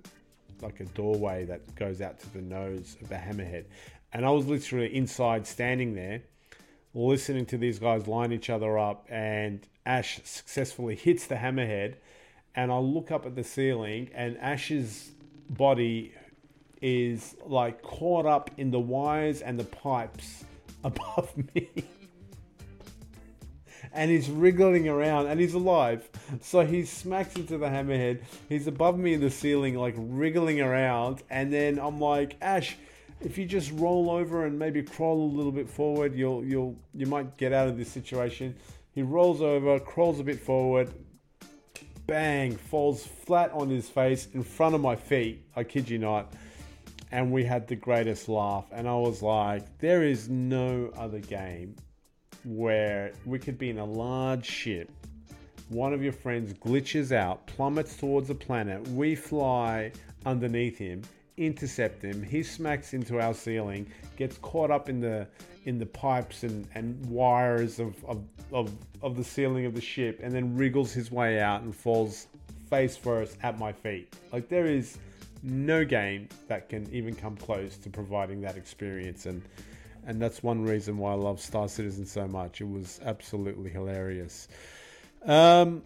like 0.60 0.80
a 0.80 0.84
doorway 0.84 1.46
that 1.46 1.74
goes 1.74 2.02
out 2.02 2.20
to 2.20 2.32
the 2.34 2.42
nose 2.42 2.98
of 3.00 3.08
the 3.08 3.14
hammerhead. 3.14 3.64
And 4.12 4.26
I 4.26 4.30
was 4.30 4.46
literally 4.46 4.94
inside 4.94 5.46
standing 5.46 5.94
there 5.94 6.20
listening 6.94 7.46
to 7.46 7.56
these 7.56 7.78
guys 7.78 8.06
line 8.06 8.32
each 8.32 8.50
other 8.50 8.78
up 8.78 9.06
and 9.08 9.66
Ash 9.86 10.20
successfully 10.24 10.94
hits 10.94 11.26
the 11.26 11.36
hammerhead 11.36 11.94
and 12.54 12.70
I 12.70 12.76
look 12.76 13.10
up 13.10 13.24
at 13.24 13.34
the 13.34 13.42
ceiling 13.42 14.10
and 14.14 14.36
Ash's 14.36 15.12
body 15.48 16.12
is 16.82 17.36
like 17.46 17.80
caught 17.82 18.26
up 18.26 18.50
in 18.58 18.70
the 18.70 18.80
wires 18.80 19.40
and 19.40 19.58
the 19.58 19.64
pipes 19.64 20.44
above 20.84 21.32
me 21.54 21.70
and 23.92 24.10
he's 24.10 24.30
wriggling 24.30 24.88
around 24.88 25.26
and 25.26 25.40
he's 25.40 25.54
alive. 25.54 26.08
So 26.40 26.64
he 26.64 26.84
smacks 26.84 27.36
into 27.36 27.58
the 27.58 27.66
hammerhead. 27.66 28.22
He's 28.48 28.66
above 28.66 28.98
me 28.98 29.14
in 29.14 29.20
the 29.20 29.30
ceiling, 29.30 29.74
like 29.74 29.94
wriggling 29.96 30.60
around. 30.60 31.22
And 31.30 31.52
then 31.52 31.78
I'm 31.78 32.00
like, 32.00 32.36
Ash, 32.40 32.76
if 33.20 33.38
you 33.38 33.44
just 33.44 33.70
roll 33.72 34.10
over 34.10 34.46
and 34.46 34.58
maybe 34.58 34.82
crawl 34.82 35.22
a 35.22 35.32
little 35.34 35.52
bit 35.52 35.68
forward, 35.68 36.14
you'll 36.14 36.44
you'll 36.44 36.76
you 36.94 37.06
might 37.06 37.36
get 37.36 37.52
out 37.52 37.68
of 37.68 37.76
this 37.76 37.90
situation. 37.90 38.54
He 38.94 39.02
rolls 39.02 39.40
over, 39.40 39.78
crawls 39.78 40.20
a 40.20 40.24
bit 40.24 40.40
forward, 40.40 40.92
bang, 42.06 42.56
falls 42.56 43.06
flat 43.06 43.50
on 43.52 43.70
his 43.70 43.88
face 43.88 44.28
in 44.34 44.42
front 44.42 44.74
of 44.74 44.80
my 44.80 44.96
feet. 44.96 45.46
I 45.56 45.64
kid 45.64 45.88
you 45.88 45.98
not. 45.98 46.32
And 47.12 47.30
we 47.30 47.44
had 47.44 47.68
the 47.68 47.76
greatest 47.76 48.28
laugh. 48.28 48.64
And 48.72 48.88
I 48.88 48.94
was 48.94 49.22
like, 49.22 49.78
there 49.78 50.02
is 50.02 50.28
no 50.28 50.90
other 50.96 51.20
game 51.20 51.76
where 52.44 53.12
we 53.26 53.38
could 53.38 53.58
be 53.58 53.70
in 53.70 53.78
a 53.78 53.84
large 53.84 54.46
ship. 54.46 54.90
One 55.68 55.92
of 55.92 56.02
your 56.02 56.12
friends 56.12 56.54
glitches 56.54 57.12
out, 57.12 57.46
plummets 57.46 57.96
towards 57.96 58.30
a 58.30 58.34
planet. 58.34 58.86
We 58.88 59.14
fly 59.14 59.92
underneath 60.26 60.78
him, 60.78 61.02
intercept 61.36 62.02
him. 62.02 62.22
He 62.22 62.42
smacks 62.42 62.94
into 62.94 63.20
our 63.20 63.34
ceiling, 63.34 63.86
gets 64.16 64.38
caught 64.38 64.70
up 64.70 64.88
in 64.88 65.00
the 65.00 65.28
in 65.64 65.78
the 65.78 65.86
pipes 65.86 66.42
and, 66.42 66.66
and 66.74 67.06
wires 67.06 67.78
of, 67.78 67.94
of, 68.04 68.24
of, 68.52 68.72
of 69.00 69.16
the 69.16 69.22
ceiling 69.22 69.64
of 69.64 69.74
the 69.74 69.80
ship, 69.80 70.18
and 70.20 70.34
then 70.34 70.56
wriggles 70.56 70.92
his 70.92 71.12
way 71.12 71.38
out 71.38 71.62
and 71.62 71.72
falls 71.72 72.26
face 72.68 72.96
first 72.96 73.36
at 73.44 73.58
my 73.60 73.72
feet. 73.72 74.12
Like 74.32 74.48
there 74.48 74.66
is 74.66 74.98
no 75.42 75.84
game 75.84 76.28
that 76.48 76.68
can 76.68 76.88
even 76.92 77.14
come 77.14 77.36
close 77.36 77.76
to 77.78 77.90
providing 77.90 78.40
that 78.40 78.56
experience 78.56 79.26
and 79.26 79.42
and 80.04 80.20
that's 80.20 80.42
one 80.42 80.62
reason 80.62 80.98
why 80.98 81.12
I 81.12 81.14
love 81.14 81.40
Star 81.40 81.68
Citizen 81.68 82.04
so 82.06 82.26
much. 82.26 82.60
It 82.60 82.68
was 82.68 83.00
absolutely 83.04 83.70
hilarious. 83.70 84.48
Um, 85.24 85.82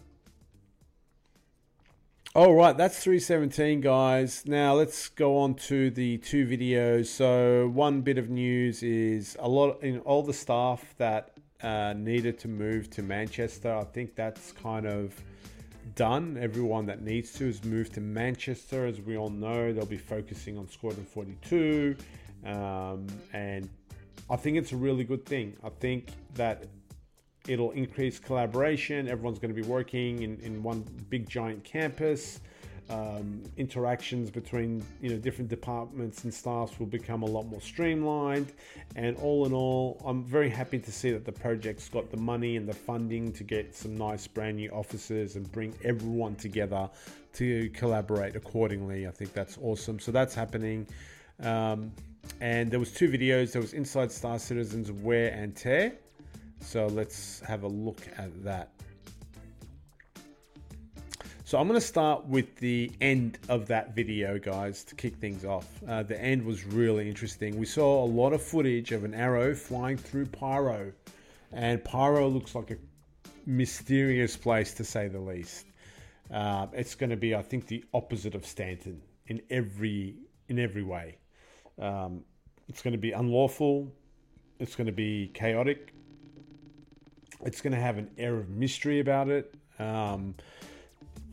all 2.34 2.54
right, 2.54 2.76
that's 2.76 3.02
317, 3.02 3.80
guys. 3.80 4.44
Now 4.46 4.74
let's 4.74 5.08
go 5.08 5.38
on 5.38 5.54
to 5.54 5.90
the 5.90 6.18
two 6.18 6.46
videos. 6.46 7.06
So 7.06 7.68
one 7.68 8.00
bit 8.00 8.18
of 8.18 8.30
news 8.30 8.82
is 8.82 9.36
a 9.38 9.48
lot 9.48 9.82
in 9.82 10.00
all 10.00 10.22
the 10.22 10.34
staff 10.34 10.94
that 10.98 11.32
uh, 11.62 11.94
needed 11.96 12.38
to 12.40 12.48
move 12.48 12.90
to 12.90 13.02
Manchester. 13.02 13.74
I 13.74 13.84
think 13.84 14.14
that's 14.14 14.52
kind 14.52 14.86
of 14.86 15.14
done. 15.96 16.38
Everyone 16.40 16.86
that 16.86 17.02
needs 17.02 17.32
to 17.32 17.46
has 17.46 17.64
moved 17.64 17.94
to 17.94 18.00
Manchester. 18.00 18.86
As 18.86 19.00
we 19.00 19.16
all 19.16 19.30
know, 19.30 19.72
they'll 19.72 19.84
be 19.84 19.96
focusing 19.96 20.56
on 20.56 20.68
Squadron 20.68 21.04
42. 21.04 21.96
Um, 22.44 23.06
and 23.32 23.68
I 24.30 24.36
think 24.36 24.58
it's 24.58 24.72
a 24.72 24.76
really 24.76 25.02
good 25.02 25.26
thing. 25.26 25.56
I 25.64 25.70
think 25.70 26.10
that 26.34 26.66
it'll 27.48 27.72
increase 27.72 28.18
collaboration. 28.18 29.08
Everyone's 29.08 29.38
going 29.38 29.54
to 29.54 29.60
be 29.60 29.66
working 29.66 30.22
in, 30.22 30.38
in 30.40 30.62
one 30.62 30.84
big 31.08 31.28
giant 31.28 31.64
campus 31.64 32.40
um, 32.88 33.42
interactions 33.56 34.30
between 34.30 34.84
you 35.00 35.10
know 35.10 35.16
different 35.16 35.50
departments 35.50 36.24
and 36.24 36.32
staffs 36.32 36.78
will 36.78 36.86
become 36.86 37.22
a 37.22 37.26
lot 37.26 37.46
more 37.46 37.60
streamlined. 37.60 38.52
And 38.94 39.16
all 39.16 39.46
in 39.46 39.52
all 39.52 40.00
i'm 40.04 40.24
very 40.24 40.48
happy 40.48 40.78
to 40.78 40.92
see 40.92 41.10
that 41.10 41.24
the 41.24 41.32
project's 41.32 41.88
got 41.88 42.10
the 42.10 42.16
money 42.16 42.56
and 42.56 42.68
the 42.68 42.74
funding 42.74 43.32
to 43.32 43.44
get 43.44 43.74
some 43.74 43.96
nice 43.96 44.26
brand 44.26 44.56
new 44.56 44.70
offices 44.70 45.36
and 45.36 45.50
bring 45.52 45.74
everyone 45.84 46.36
together 46.36 46.88
to 47.34 47.68
collaborate 47.70 48.34
accordingly. 48.34 49.06
I 49.06 49.10
think 49.10 49.32
that's 49.32 49.58
awesome. 49.62 49.98
So 49.98 50.10
that's 50.10 50.34
happening. 50.34 50.86
Um, 51.40 51.92
and 52.40 52.70
there 52.70 52.80
was 52.80 52.92
two 52.92 53.08
videos. 53.08 53.52
There 53.52 53.60
was 53.60 53.74
inside 53.74 54.10
star 54.10 54.38
citizens 54.38 54.90
wear 54.90 55.32
and 55.32 55.54
tear. 55.54 55.92
So 56.60 56.86
let's 56.86 57.40
have 57.40 57.62
a 57.62 57.68
look 57.68 58.00
at 58.16 58.42
that 58.42 58.75
so 61.46 61.60
I'm 61.60 61.68
going 61.68 61.78
to 61.78 61.86
start 61.86 62.26
with 62.26 62.56
the 62.56 62.90
end 63.00 63.38
of 63.48 63.68
that 63.68 63.94
video, 63.94 64.36
guys, 64.36 64.82
to 64.82 64.96
kick 64.96 65.14
things 65.18 65.44
off. 65.44 65.68
Uh, 65.86 66.02
the 66.02 66.20
end 66.20 66.44
was 66.44 66.66
really 66.66 67.08
interesting. 67.08 67.56
We 67.56 67.66
saw 67.66 68.02
a 68.02 68.04
lot 68.04 68.32
of 68.32 68.42
footage 68.42 68.90
of 68.90 69.04
an 69.04 69.14
arrow 69.14 69.54
flying 69.54 69.96
through 69.96 70.26
Pyro, 70.26 70.92
and 71.52 71.84
Pyro 71.84 72.26
looks 72.26 72.56
like 72.56 72.72
a 72.72 72.76
mysterious 73.46 74.36
place 74.36 74.74
to 74.74 74.82
say 74.82 75.06
the 75.06 75.20
least. 75.20 75.66
Uh, 76.32 76.66
it's 76.72 76.96
going 76.96 77.10
to 77.10 77.16
be, 77.16 77.36
I 77.36 77.42
think, 77.42 77.68
the 77.68 77.84
opposite 77.94 78.34
of 78.34 78.44
Stanton 78.44 79.00
in 79.28 79.40
every 79.48 80.16
in 80.48 80.58
every 80.58 80.82
way. 80.82 81.18
Um, 81.80 82.24
it's 82.68 82.82
going 82.82 82.94
to 82.94 82.98
be 82.98 83.12
unlawful. 83.12 83.92
It's 84.58 84.74
going 84.74 84.88
to 84.88 84.92
be 84.92 85.30
chaotic. 85.32 85.94
It's 87.44 87.60
going 87.60 87.72
to 87.72 87.80
have 87.80 87.98
an 87.98 88.10
air 88.18 88.34
of 88.36 88.48
mystery 88.48 88.98
about 88.98 89.28
it. 89.28 89.54
Um, 89.78 90.34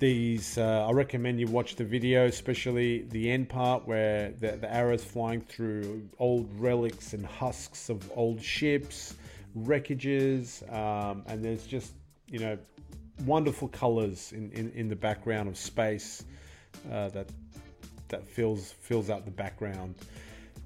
these 0.04 0.58
uh, 0.58 0.86
i 0.86 0.92
recommend 0.92 1.40
you 1.40 1.48
watch 1.48 1.78
the 1.78 1.84
video 1.84 2.28
especially 2.28 3.04
the 3.12 3.32
end 3.32 3.48
part 3.48 3.88
where 3.88 4.34
the, 4.42 4.52
the 4.58 4.70
arrows 4.74 5.04
flying 5.04 5.40
through 5.40 6.06
old 6.20 6.50
relics 6.60 7.14
and 7.14 7.26
husks 7.26 7.90
of 7.90 8.12
old 8.14 8.42
ships 8.42 9.16
wreckages 9.58 10.46
um, 10.74 11.24
and 11.28 11.44
there's 11.44 11.66
just 11.66 11.94
you 12.28 12.40
know 12.40 12.58
wonderful 13.26 13.70
colors 13.70 14.34
in, 14.34 14.52
in, 14.52 14.72
in 14.72 14.90
the 14.90 14.96
background 14.96 15.48
of 15.48 15.58
space 15.58 16.26
uh, 16.92 17.08
that 17.10 17.28
that 18.10 18.28
fills 18.28 18.74
fills 18.82 19.10
out 19.10 19.26
the 19.26 19.32
background. 19.32 19.96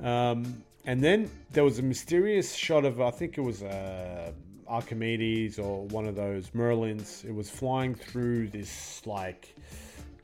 Um, 0.01 0.63
and 0.85 1.03
then 1.03 1.29
there 1.51 1.63
was 1.63 1.79
a 1.79 1.81
mysterious 1.81 2.55
shot 2.55 2.85
of 2.85 3.01
i 3.01 3.11
think 3.11 3.37
it 3.37 3.41
was 3.41 3.61
a 3.61 4.33
Archimedes 4.67 5.59
or 5.59 5.85
one 5.87 6.07
of 6.07 6.15
those 6.15 6.49
Merlins. 6.49 7.25
It 7.25 7.33
was 7.33 7.49
flying 7.49 7.95
through 7.95 8.49
this 8.49 9.01
like 9.05 9.55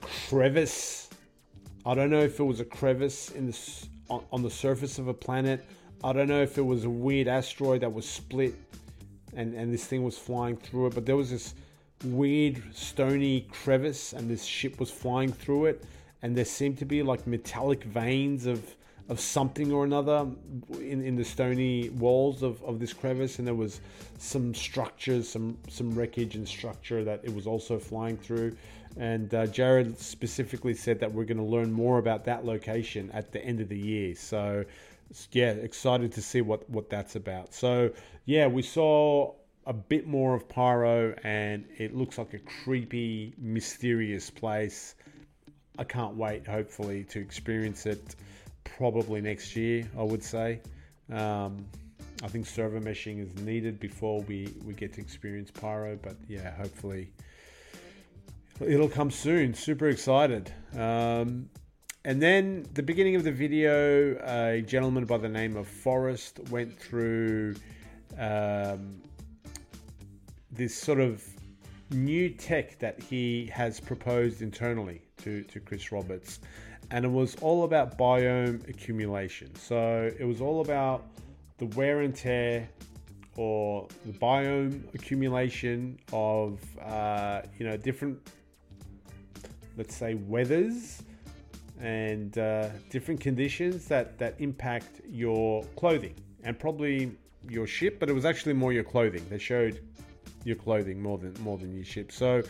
crevice. 0.01 1.09
I 1.85 1.95
don't 1.95 2.09
know 2.09 2.21
if 2.21 2.39
it 2.39 2.43
was 2.43 2.59
a 2.59 2.65
crevice 2.65 3.31
in 3.31 3.47
the 3.47 3.59
on, 4.09 4.23
on 4.31 4.43
the 4.43 4.49
surface 4.49 4.99
of 4.99 5.07
a 5.07 5.13
planet. 5.13 5.65
I 6.03 6.13
don't 6.13 6.27
know 6.27 6.41
if 6.41 6.57
it 6.57 6.61
was 6.61 6.83
a 6.83 6.89
weird 6.89 7.27
asteroid 7.27 7.81
that 7.81 7.93
was 7.93 8.07
split 8.07 8.55
and, 9.35 9.53
and 9.53 9.73
this 9.73 9.85
thing 9.85 10.03
was 10.03 10.17
flying 10.17 10.57
through 10.57 10.87
it, 10.87 10.95
but 10.95 11.05
there 11.05 11.15
was 11.15 11.31
this 11.31 11.55
weird 12.03 12.61
stony 12.75 13.47
crevice 13.51 14.13
and 14.13 14.29
this 14.29 14.43
ship 14.43 14.79
was 14.79 14.91
flying 14.91 15.31
through 15.31 15.65
it 15.65 15.83
and 16.21 16.35
there 16.35 16.45
seemed 16.45 16.77
to 16.79 16.85
be 16.85 17.01
like 17.03 17.25
metallic 17.25 17.83
veins 17.83 18.45
of 18.45 18.75
of 19.13 19.19
something 19.19 19.71
or 19.71 19.83
another 19.83 20.27
in, 20.79 21.03
in 21.05 21.15
the 21.15 21.23
stony 21.23 21.89
walls 21.89 22.41
of, 22.41 22.61
of 22.63 22.79
this 22.79 22.93
crevice 22.93 23.37
and 23.37 23.47
there 23.47 23.53
was 23.53 23.79
some 24.17 24.55
structures 24.55 25.29
some 25.29 25.55
some 25.69 25.93
wreckage 25.93 26.35
and 26.35 26.47
structure 26.47 27.03
that 27.03 27.19
it 27.23 27.33
was 27.33 27.45
also 27.45 27.77
flying 27.77 28.17
through. 28.17 28.51
And 28.97 29.33
uh, 29.33 29.45
jared 29.45 29.99
specifically 29.99 30.73
said 30.73 30.99
that 30.99 31.11
we're 31.13 31.25
going 31.25 31.37
to 31.37 31.43
learn 31.43 31.71
more 31.71 31.99
about 31.99 32.25
that 32.25 32.43
location 32.43 33.11
at 33.11 33.31
the 33.31 33.43
end 33.45 33.61
of 33.61 33.69
the 33.69 33.77
year. 33.77 34.15
So 34.15 34.65
yeah 35.31 35.51
excited 35.51 36.11
to 36.13 36.21
see 36.21 36.41
what 36.41 36.67
what 36.67 36.89
that's 36.89 37.15
about. 37.15 37.53
So 37.53 37.91
yeah 38.25 38.47
we 38.47 38.63
saw 38.63 39.35
a 39.67 39.73
bit 39.73 40.07
more 40.07 40.33
of 40.33 40.49
pyro 40.49 41.15
and 41.23 41.65
it 41.77 41.95
looks 41.95 42.17
like 42.17 42.33
a 42.33 42.39
creepy 42.39 43.35
mysterious 43.37 44.31
place. 44.31 44.95
I 45.77 45.83
can't 45.83 46.15
wait 46.15 46.47
hopefully 46.47 47.03
to 47.11 47.19
experience 47.19 47.85
it 47.85 48.15
probably 48.63 49.21
next 49.21 49.55
year, 49.55 49.89
I 49.97 50.03
would 50.03 50.23
say. 50.23 50.61
Um, 51.11 51.65
I 52.23 52.27
think 52.27 52.45
server 52.45 52.79
meshing 52.79 53.21
is 53.21 53.35
needed 53.43 53.79
before 53.79 54.21
we, 54.21 54.53
we 54.65 54.73
get 54.73 54.93
to 54.93 55.01
experience 55.01 55.51
Pyro, 55.51 55.97
but 56.01 56.15
yeah, 56.27 56.55
hopefully 56.55 57.11
it'll 58.61 58.89
come 58.89 59.11
soon. 59.11 59.53
Super 59.53 59.89
excited. 59.89 60.51
Um, 60.77 61.49
and 62.05 62.21
then 62.21 62.65
the 62.73 62.83
beginning 62.83 63.15
of 63.15 63.23
the 63.23 63.31
video, 63.31 64.15
a 64.25 64.61
gentleman 64.61 65.05
by 65.05 65.17
the 65.17 65.29
name 65.29 65.55
of 65.55 65.67
Forrest 65.67 66.39
went 66.49 66.77
through 66.77 67.55
um, 68.17 69.01
this 70.51 70.75
sort 70.75 70.99
of 70.99 71.23
new 71.91 72.29
tech 72.29 72.77
that 72.79 73.01
he 73.01 73.49
has 73.53 73.79
proposed 73.79 74.41
internally 74.41 75.01
to, 75.17 75.43
to 75.43 75.59
Chris 75.59 75.91
Roberts 75.91 76.39
and 76.93 77.03
it 77.05 77.11
was 77.11 77.35
all 77.41 77.63
about 77.63 77.97
biome 77.97 78.69
accumulation. 78.69 79.53
So 79.55 80.11
it 80.17 80.25
was 80.25 80.41
all 80.41 80.61
about 80.61 81.03
the 81.57 81.65
wear 81.75 82.01
and 82.01 82.15
tear 82.15 82.69
or 83.35 83.87
the 84.05 84.11
biome 84.11 84.83
accumulation 84.93 85.97
of 86.13 86.59
uh, 86.79 87.41
you 87.57 87.65
know 87.65 87.75
different, 87.77 88.19
let's 89.75 89.95
say, 89.95 90.13
weathers 90.13 91.01
and 91.81 92.37
uh, 92.37 92.69
different 92.91 93.19
conditions 93.19 93.87
that 93.87 94.19
that 94.19 94.35
impact 94.37 95.01
your 95.09 95.63
clothing 95.75 96.13
and 96.43 96.59
probably 96.59 97.11
your 97.49 97.65
ship, 97.65 97.99
but 97.99 98.07
it 98.07 98.13
was 98.13 98.23
actually 98.23 98.53
more 98.53 98.71
your 98.71 98.83
clothing. 98.83 99.25
They 99.31 99.39
showed 99.39 99.81
your 100.43 100.57
clothing 100.57 101.01
more 101.01 101.17
than 101.17 101.33
more 101.41 101.57
than 101.57 101.73
your 101.73 101.85
ship. 101.85 102.11
So 102.11 102.43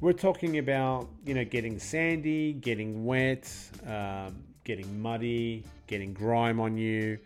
we're 0.00 0.12
talking 0.12 0.58
about 0.58 1.08
you 1.24 1.34
know 1.34 1.44
getting 1.44 1.78
sandy, 1.78 2.52
getting 2.52 3.04
wet, 3.04 3.52
um, 3.86 4.42
getting 4.64 5.00
muddy, 5.00 5.64
getting 5.86 6.12
grime 6.12 6.60
on 6.60 6.76
you, 6.76 7.18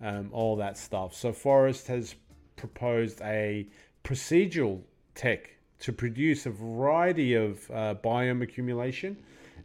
um, 0.00 0.28
all 0.32 0.56
that 0.56 0.76
stuff. 0.76 1.14
So 1.14 1.32
Forrest 1.32 1.86
has 1.88 2.14
proposed 2.56 3.20
a 3.22 3.66
procedural 4.04 4.80
tech 5.14 5.50
to 5.78 5.92
produce 5.92 6.46
a 6.46 6.50
variety 6.50 7.34
of 7.34 7.70
uh, 7.70 7.94
biome 8.02 8.42
accumulation, 8.42 9.16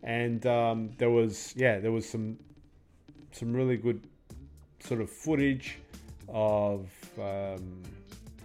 and 0.03 0.45
um, 0.45 0.91
there 0.97 1.09
was 1.09 1.53
yeah 1.55 1.79
there 1.79 1.91
was 1.91 2.07
some 2.07 2.37
some 3.31 3.53
really 3.53 3.77
good 3.77 4.07
sort 4.79 5.01
of 5.01 5.09
footage 5.09 5.77
of 6.27 6.89
um, 7.19 7.81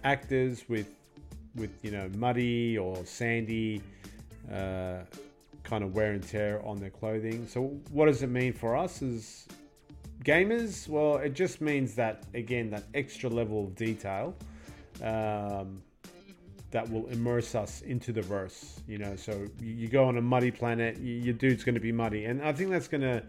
actors 0.03 0.63
with 0.69 0.96
with 1.57 1.83
you 1.83 1.91
know 1.91 2.09
muddy 2.15 2.77
or 2.77 3.05
sandy 3.05 3.81
uh, 4.51 4.99
kind 5.67 5.83
of 5.83 5.93
wear 5.93 6.13
and 6.13 6.23
tear 6.23 6.65
on 6.65 6.77
their 6.79 6.89
clothing. 6.89 7.45
So, 7.47 7.77
what 7.91 8.05
does 8.05 8.23
it 8.23 8.29
mean 8.29 8.53
for 8.53 8.75
us 8.75 9.01
as 9.01 9.47
gamers? 10.23 10.87
Well, 10.87 11.17
it 11.17 11.33
just 11.33 11.61
means 11.61 11.93
that, 11.95 12.23
again, 12.33 12.69
that 12.69 12.83
extra 12.93 13.29
level 13.29 13.65
of 13.65 13.75
detail 13.75 14.33
um, 15.03 15.81
that 16.71 16.89
will 16.89 17.07
immerse 17.07 17.53
us 17.53 17.81
into 17.81 18.13
the 18.13 18.21
verse. 18.21 18.79
You 18.87 18.99
know, 18.99 19.15
so 19.15 19.45
you 19.59 19.87
go 19.89 20.05
on 20.05 20.17
a 20.17 20.21
muddy 20.21 20.51
planet, 20.51 20.97
your 20.99 21.33
dude's 21.33 21.63
going 21.63 21.75
to 21.75 21.81
be 21.81 21.91
muddy. 21.91 22.25
And 22.25 22.41
I 22.41 22.53
think 22.53 22.69
that's 22.69 22.87
going 22.87 23.01
to 23.01 23.23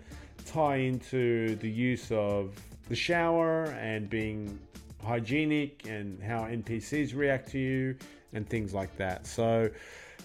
tie 0.47 0.77
into 0.77 1.57
the 1.57 1.71
use 1.71 2.11
of 2.12 2.55
the 2.88 2.97
shower 2.97 3.64
and 3.81 4.09
being 4.09 4.59
hygienic 5.05 5.87
and 5.88 6.23
how 6.23 6.43
NPCs 6.43 7.17
react 7.17 7.51
to 7.51 7.59
you 7.59 7.97
and 8.33 8.49
things 8.49 8.75
like 8.75 8.97
that. 8.97 9.27
So, 9.27 9.71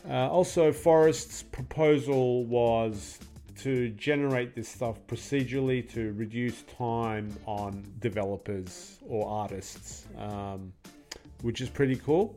uh, 0.09 0.29
also, 0.29 0.71
Forrest's 0.71 1.43
proposal 1.43 2.45
was 2.45 3.19
to 3.59 3.89
generate 3.89 4.55
this 4.55 4.67
stuff 4.67 4.97
procedurally 5.07 5.87
to 5.93 6.11
reduce 6.13 6.63
time 6.63 7.33
on 7.45 7.85
developers 7.99 8.99
or 9.07 9.29
artists, 9.29 10.05
um, 10.17 10.73
which 11.41 11.61
is 11.61 11.69
pretty 11.69 11.95
cool. 11.95 12.35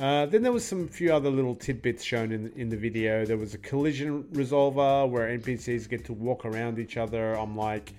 Uh, 0.00 0.26
then 0.26 0.42
there 0.42 0.52
was 0.52 0.64
some 0.64 0.86
few 0.86 1.12
other 1.12 1.28
little 1.28 1.56
tidbits 1.56 2.04
shown 2.04 2.30
in 2.30 2.52
in 2.56 2.68
the 2.68 2.76
video. 2.76 3.24
There 3.24 3.36
was 3.36 3.54
a 3.54 3.58
collision 3.58 4.22
resolver 4.32 5.08
where 5.10 5.36
NPCs 5.36 5.88
get 5.88 6.04
to 6.04 6.12
walk 6.12 6.44
around 6.44 6.78
each 6.78 6.96
other. 6.96 7.34
I'm 7.34 7.56
like, 7.56 7.92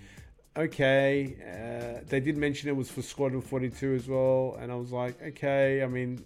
okay. 0.55 1.35
Uh, 1.41 2.01
they 2.07 2.21
did 2.21 2.37
mention 2.37 2.69
it 2.69 2.75
was 2.75 2.89
for 2.89 3.01
Squadron 3.01 3.41
42 3.41 3.95
as 3.95 4.07
well, 4.07 4.57
and 4.61 4.71
I 4.71 4.75
was 4.75 4.91
like, 4.93 5.21
okay. 5.21 5.83
I 5.83 5.87
mean, 5.87 6.23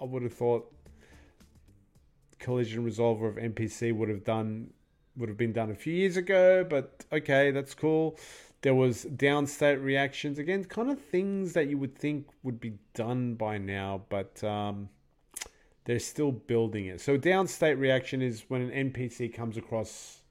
I, 0.00 0.04
would 0.04 0.22
have 0.22 0.32
thought 0.32 0.72
collision 2.38 2.84
resolver 2.84 3.28
of 3.28 3.36
NPC 3.36 3.94
would 3.94 4.08
have 4.08 4.24
done 4.24 4.70
would 5.16 5.28
have 5.28 5.38
been 5.38 5.52
done 5.52 5.70
a 5.70 5.74
few 5.74 5.92
years 5.92 6.16
ago, 6.16 6.64
but 6.68 7.04
okay, 7.12 7.52
that's 7.52 7.72
cool. 7.72 8.18
There 8.62 8.74
was 8.74 9.04
downstate 9.04 9.82
reactions 9.82 10.38
again, 10.38 10.64
kind 10.64 10.90
of 10.90 11.00
things 11.00 11.52
that 11.52 11.68
you 11.68 11.78
would 11.78 11.96
think 11.96 12.26
would 12.42 12.60
be 12.60 12.74
done 12.94 13.34
by 13.34 13.58
now, 13.58 14.02
but 14.08 14.42
um, 14.42 14.88
they're 15.84 16.00
still 16.00 16.32
building 16.32 16.86
it. 16.86 17.00
So 17.00 17.16
downstate 17.16 17.78
reaction 17.78 18.22
is 18.22 18.44
when 18.48 18.62
an 18.62 18.90
NPC 18.90 19.32
comes 19.32 19.56
across 19.56 20.22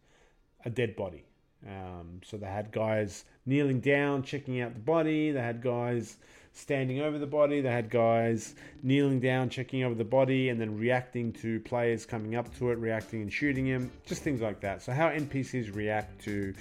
a 0.65 0.69
dead 0.69 0.95
body. 0.95 1.23
Um, 1.65 2.19
so 2.25 2.38
they 2.38 2.47
had 2.47 2.71
guys 2.71 3.23
kneeling 3.45 3.79
down, 3.79 4.23
checking 4.23 4.62
out 4.62 4.73
the 4.73 4.79
body. 4.79 5.32
They 5.32 5.39
had 5.41 5.62
guys 5.62 6.17
standing 6.53 7.01
over 7.01 7.17
the 7.17 7.27
body. 7.27 7.61
They 7.61 7.71
had 7.71 7.89
guys 7.89 8.55
kneeling 8.83 9.19
down, 9.19 9.49
checking 9.49 9.83
over 9.83 9.95
the 9.95 10.05
body, 10.05 10.49
and 10.49 10.61
then 10.61 10.77
reacting 10.77 11.33
to 11.33 11.59
players 11.61 12.05
coming 12.05 12.35
up 12.35 12.55
to 12.57 12.71
it, 12.71 12.77
reacting 12.77 13.21
and 13.21 13.33
shooting 13.33 13.65
him. 13.65 13.91
Just 14.05 14.21
things 14.21 14.39
like 14.41 14.61
that. 14.61 14.81
So 14.81 14.91
how 14.93 15.09
NPCs 15.09 15.75
react 15.75 16.21
to 16.23 16.53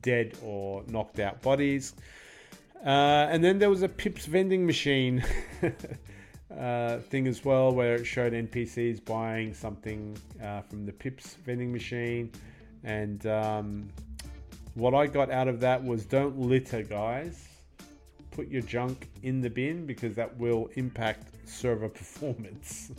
dead 0.00 0.38
or 0.42 0.82
knocked 0.88 1.18
out 1.18 1.42
bodies. 1.42 1.94
Uh, 2.84 3.28
and 3.30 3.44
then 3.44 3.58
there 3.58 3.68
was 3.68 3.82
a 3.82 3.88
Pips 3.88 4.24
vending 4.24 4.64
machine 4.64 5.22
uh, 6.58 6.98
thing 6.98 7.26
as 7.26 7.44
well, 7.44 7.72
where 7.72 7.96
it 7.96 8.06
showed 8.06 8.32
NPCs 8.32 9.04
buying 9.04 9.52
something 9.52 10.16
uh, 10.42 10.62
from 10.62 10.86
the 10.86 10.92
Pips 10.92 11.34
vending 11.44 11.72
machine. 11.72 12.30
And 12.82 13.26
um, 13.26 13.88
what 14.74 14.94
I 14.94 15.06
got 15.06 15.30
out 15.30 15.48
of 15.48 15.60
that 15.60 15.84
was 15.84 16.06
don't 16.06 16.38
litter, 16.38 16.82
guys. 16.82 17.49
Put 18.40 18.48
your 18.48 18.62
junk 18.62 19.10
in 19.22 19.42
the 19.42 19.50
bin 19.50 19.84
because 19.84 20.14
that 20.14 20.34
will 20.38 20.70
impact 20.76 21.46
server 21.46 21.88
performance. 22.00 22.90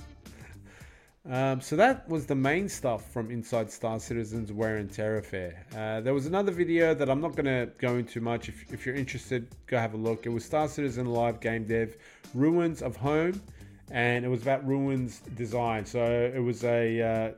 Um, 1.28 1.60
so 1.60 1.76
that 1.78 2.08
was 2.08 2.28
the 2.28 2.36
main 2.36 2.70
stuff 2.70 3.12
from 3.12 3.32
Inside 3.32 3.72
Star 3.72 4.00
Citizen's 4.00 4.52
Wear 4.52 4.76
and 4.76 4.94
Tear 4.94 5.18
affair. 5.18 5.66
Uh, 5.76 6.00
there 6.02 6.14
was 6.14 6.28
another 6.28 6.52
video 6.52 6.94
that 6.94 7.10
I'm 7.10 7.20
not 7.20 7.36
going 7.36 7.46
to 7.48 7.72
go 7.80 7.96
into 7.96 8.22
much. 8.22 8.50
If, 8.50 8.72
if, 8.72 8.86
you're 8.86 8.94
interested, 8.94 9.48
go 9.66 9.80
have 9.80 9.96
a 9.96 9.98
look. 9.98 10.28
It 10.28 10.30
was 10.30 10.46
Star 10.46 10.68
Citizen 10.68 11.08
Live 11.08 11.40
Game 11.40 11.64
Dev 11.64 11.98
Ruins 12.36 12.84
of 12.84 12.96
Home, 12.98 13.42
and 13.90 14.24
it 14.24 14.28
was 14.28 14.44
about 14.44 14.64
Ruins 14.68 15.22
design. 15.36 15.88
So 15.88 16.32
it 16.36 16.40
was 16.40 16.64
a 16.64 17.02
uh, 17.02 17.32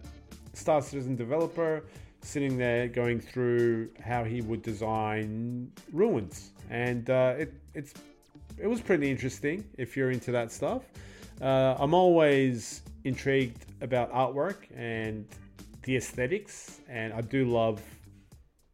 Star 0.51 0.81
Citizen 0.81 1.15
developer 1.15 1.85
sitting 2.23 2.57
there 2.57 2.87
going 2.87 3.19
through 3.19 3.89
how 4.03 4.23
he 4.23 4.41
would 4.41 4.61
design 4.61 5.71
Ruins, 5.91 6.51
and 6.69 7.09
uh, 7.09 7.35
it, 7.37 7.53
it's 7.73 7.93
it 8.57 8.67
was 8.67 8.81
pretty 8.81 9.09
interesting 9.09 9.65
if 9.77 9.97
you're 9.97 10.11
into 10.11 10.31
that 10.31 10.51
stuff. 10.51 10.83
Uh, 11.41 11.75
I'm 11.77 11.93
always 11.93 12.81
intrigued 13.03 13.65
about 13.81 14.11
artwork 14.11 14.57
and 14.75 15.27
the 15.83 15.97
aesthetics, 15.97 16.79
and 16.87 17.13
I 17.13 17.21
do 17.21 17.45
love 17.45 17.81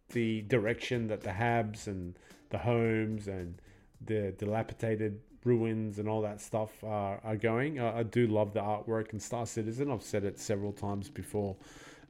the 0.10 0.42
direction 0.44 1.08
that 1.08 1.22
the 1.22 1.30
Habs 1.30 1.88
and 1.88 2.18
the 2.50 2.58
homes 2.58 3.28
and 3.28 3.62
the 4.06 4.34
dilapidated 4.38 5.20
ruins 5.46 6.00
and 6.00 6.10
all 6.10 6.22
that 6.22 6.42
stuff 6.42 6.84
are, 6.84 7.20
are 7.24 7.36
going. 7.36 7.80
I, 7.80 8.00
I, 8.00 8.04
do 8.04 8.28
love 8.28 8.54
the 8.54 8.62
artwork 8.62 9.12
and 9.12 9.22
Star 9.22 9.46
Citizen. 9.46 9.92
I've 9.92 10.04
said 10.04 10.24
it 10.24 10.40
several 10.40 10.72
times 10.72 11.10
before. 11.10 11.56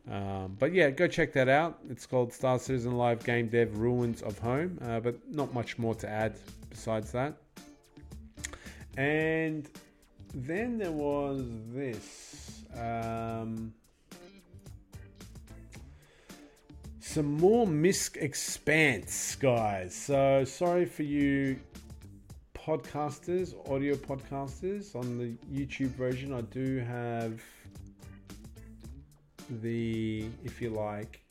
Um, 0.10 0.56
but 0.58 0.74
yeah, 0.74 0.90
go 0.90 1.08
check 1.08 1.34
that 1.34 1.50
out. 1.50 1.80
It's 1.90 2.06
called 2.06 2.34
Star 2.34 2.58
Citizen 2.58 2.98
Live 2.98 3.24
Game 3.24 3.48
Dev 3.48 3.78
Ruins 3.78 4.22
of 4.24 4.40
Home, 4.40 4.80
uh, 4.82 5.00
but 5.00 5.16
not 5.30 5.54
much 5.54 5.78
more 5.78 5.94
to 5.96 6.10
add 6.10 6.36
besides 6.70 7.12
that. 7.12 7.36
And 8.98 9.70
then 10.34 10.78
there 10.78 10.92
was 10.92 11.44
this. 11.72 12.64
Um, 12.76 13.74
some 17.00 17.38
more 17.38 17.68
MISC 17.68 18.18
Expanse, 18.18 19.36
guys. 19.36 19.96
So 19.96 20.44
sorry 20.44 20.86
for 20.86 21.04
you 21.04 21.60
podcasters, 22.56 23.56
audio 23.72 23.96
podcasters. 23.96 24.96
On 24.96 25.18
the 25.18 25.34
YouTube 25.52 25.96
version, 25.96 26.34
I 26.34 26.42
do 26.42 26.80
have 26.80 27.42
the, 29.62 30.26
if 30.44 30.62
you 30.62 30.70
like, 30.70 31.22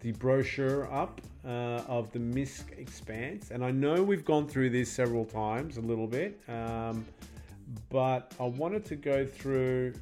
the 0.00 0.12
brochure 0.12 0.92
up 0.92 1.20
uh, 1.44 1.82
of 1.86 2.10
the 2.12 2.18
MISC 2.18 2.72
Expanse. 2.76 3.50
And 3.50 3.64
I 3.64 3.70
know 3.70 4.02
we've 4.02 4.24
gone 4.24 4.48
through 4.48 4.70
this 4.70 4.90
several 4.90 5.24
times, 5.24 5.76
a 5.76 5.80
little 5.80 6.08
bit. 6.08 6.40
Um, 6.48 7.04
but 7.88 8.34
I 8.40 8.44
wanted 8.44 8.84
to 8.86 8.96
go 8.96 9.24
through 9.24 9.94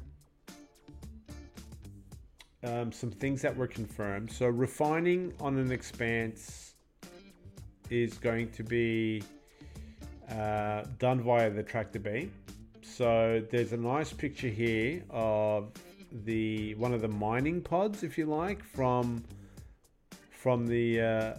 um, 2.63 2.91
some 2.91 3.11
things 3.11 3.41
that 3.41 3.55
were 3.55 3.67
confirmed. 3.67 4.31
So, 4.31 4.47
refining 4.47 5.33
on 5.39 5.57
an 5.57 5.71
expanse 5.71 6.73
is 7.89 8.17
going 8.17 8.51
to 8.51 8.63
be 8.63 9.23
uh, 10.29 10.83
done 10.99 11.21
via 11.21 11.49
the 11.49 11.63
tractor 11.63 11.99
beam. 11.99 12.31
So, 12.81 13.43
there's 13.51 13.73
a 13.73 13.77
nice 13.77 14.13
picture 14.13 14.49
here 14.49 15.03
of 15.09 15.71
the 16.11 16.75
one 16.75 16.93
of 16.93 17.01
the 17.01 17.07
mining 17.07 17.61
pods, 17.61 18.03
if 18.03 18.17
you 18.17 18.25
like, 18.25 18.63
from 18.63 19.23
from 20.31 20.65
the 20.65 20.99
uh, 20.99 21.33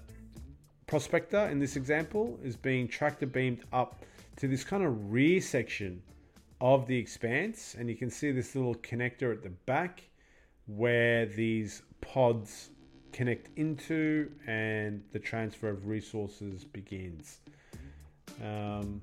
prospector 0.87 1.49
in 1.49 1.59
this 1.59 1.75
example 1.77 2.39
is 2.43 2.57
being 2.57 2.87
tractor 2.87 3.27
beamed 3.27 3.65
up 3.73 4.05
to 4.37 4.47
this 4.47 4.63
kind 4.63 4.85
of 4.85 5.13
rear 5.13 5.41
section 5.41 6.03
of 6.61 6.87
the 6.87 6.97
expanse 6.97 7.75
and 7.77 7.89
you 7.89 7.97
can 7.97 8.09
see 8.09 8.31
this 8.31 8.55
little 8.55 8.77
connector 8.77 9.33
at 9.33 9.43
the 9.43 9.51
back 9.67 10.03
where 10.67 11.27
these 11.27 11.83
pods 12.01 12.71
connect 13.13 13.49
into 13.59 14.31
and 14.47 15.03
the 15.13 15.19
transfer 15.19 15.69
of 15.69 15.87
resources 15.87 16.65
begins. 16.65 17.41
Um, 18.43 19.01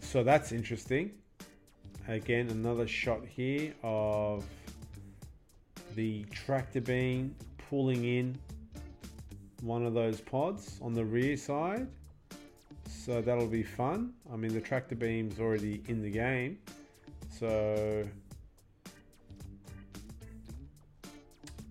so 0.00 0.24
that's 0.24 0.52
interesting. 0.52 1.12
Again, 2.10 2.48
another 2.50 2.86
shot 2.86 3.24
here 3.24 3.72
of 3.82 4.44
the 5.94 6.24
tractor 6.24 6.80
beam 6.80 7.34
pulling 7.70 8.04
in 8.04 8.36
one 9.62 9.86
of 9.86 9.94
those 9.94 10.20
pods 10.20 10.78
on 10.82 10.92
the 10.92 11.04
rear 11.04 11.36
side 11.36 11.86
so 12.90 13.20
that'll 13.22 13.46
be 13.46 13.62
fun. 13.62 14.12
I 14.32 14.36
mean, 14.36 14.52
the 14.52 14.60
tractor 14.60 14.94
beam's 14.94 15.40
already 15.40 15.82
in 15.88 16.02
the 16.02 16.10
game, 16.10 16.58
so 17.30 18.04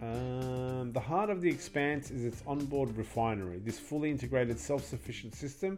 um, 0.02 0.91
the 0.91 0.99
heart 0.99 1.30
of 1.30 1.41
the 1.41 1.49
expanse 1.49 2.10
is 2.12 2.25
its 2.25 2.41
onboard 2.47 2.95
refinery. 2.97 3.60
This 3.60 3.78
fully 3.78 4.10
integrated, 4.10 4.60
self-sufficient 4.60 5.36
system 5.36 5.78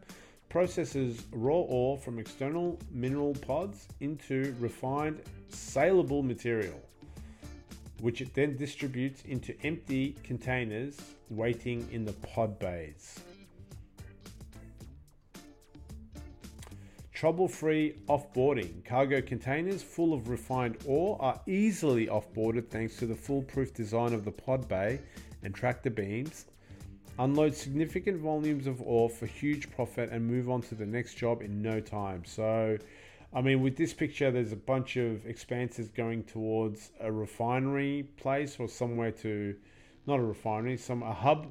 processes 0.51 1.27
raw 1.31 1.61
ore 1.61 1.97
from 1.97 2.19
external 2.19 2.77
mineral 2.91 3.33
pods 3.35 3.87
into 4.01 4.53
refined, 4.59 5.21
saleable 5.47 6.21
material, 6.21 6.77
which 8.01 8.19
it 8.19 8.33
then 8.33 8.57
distributes 8.57 9.21
into 9.23 9.55
empty 9.63 10.13
containers 10.23 10.99
waiting 11.29 11.87
in 11.93 12.03
the 12.03 12.11
pod 12.11 12.59
bays. 12.59 13.17
Trouble-free 17.13 17.95
offboarding. 18.09 18.83
Cargo 18.83 19.21
containers 19.21 19.81
full 19.81 20.13
of 20.13 20.27
refined 20.27 20.75
ore 20.85 21.15
are 21.21 21.39
easily 21.47 22.07
offboarded 22.07 22.67
thanks 22.67 22.97
to 22.97 23.05
the 23.05 23.15
foolproof 23.15 23.73
design 23.73 24.13
of 24.13 24.25
the 24.25 24.31
pod 24.31 24.67
bay 24.67 24.99
and 25.43 25.55
tractor 25.55 25.89
beams. 25.89 26.47
Unload 27.21 27.55
significant 27.55 28.19
volumes 28.19 28.67
of 28.67 28.81
ore 28.81 29.09
for 29.09 29.25
huge 29.25 29.69
profit 29.71 30.09
and 30.11 30.25
move 30.25 30.49
on 30.49 30.61
to 30.63 30.75
the 30.75 30.85
next 30.85 31.13
job 31.15 31.41
in 31.41 31.61
no 31.61 31.79
time. 31.79 32.25
So, 32.25 32.77
I 33.33 33.41
mean, 33.41 33.61
with 33.61 33.77
this 33.77 33.93
picture, 33.93 34.31
there's 34.31 34.51
a 34.51 34.57
bunch 34.57 34.97
of 34.97 35.25
expanses 35.25 35.89
going 35.89 36.23
towards 36.23 36.91
a 36.99 37.11
refinery 37.11 38.09
place 38.17 38.57
or 38.59 38.67
somewhere 38.67 39.11
to, 39.11 39.55
not 40.07 40.19
a 40.19 40.23
refinery, 40.23 40.77
some 40.77 41.03
a 41.03 41.13
hub 41.13 41.47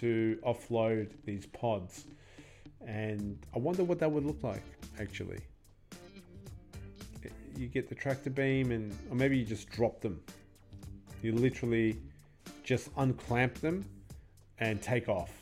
to 0.00 0.38
offload 0.44 1.10
these 1.24 1.46
pods 1.46 2.06
and 2.86 3.38
I 3.54 3.58
wonder 3.58 3.84
what 3.84 3.98
that 4.00 4.10
would 4.10 4.24
look 4.24 4.42
like 4.42 4.62
actually. 5.00 5.40
You 7.56 7.68
get 7.68 7.88
the 7.88 7.94
tractor 7.94 8.30
beam, 8.30 8.72
and 8.72 8.92
or 9.10 9.16
maybe 9.16 9.38
you 9.38 9.44
just 9.44 9.70
drop 9.70 10.00
them. 10.00 10.20
You 11.22 11.32
literally 11.32 12.00
just 12.64 12.90
unclamp 12.96 13.54
them 13.60 13.84
and 14.58 14.80
take 14.80 15.08
off. 15.08 15.32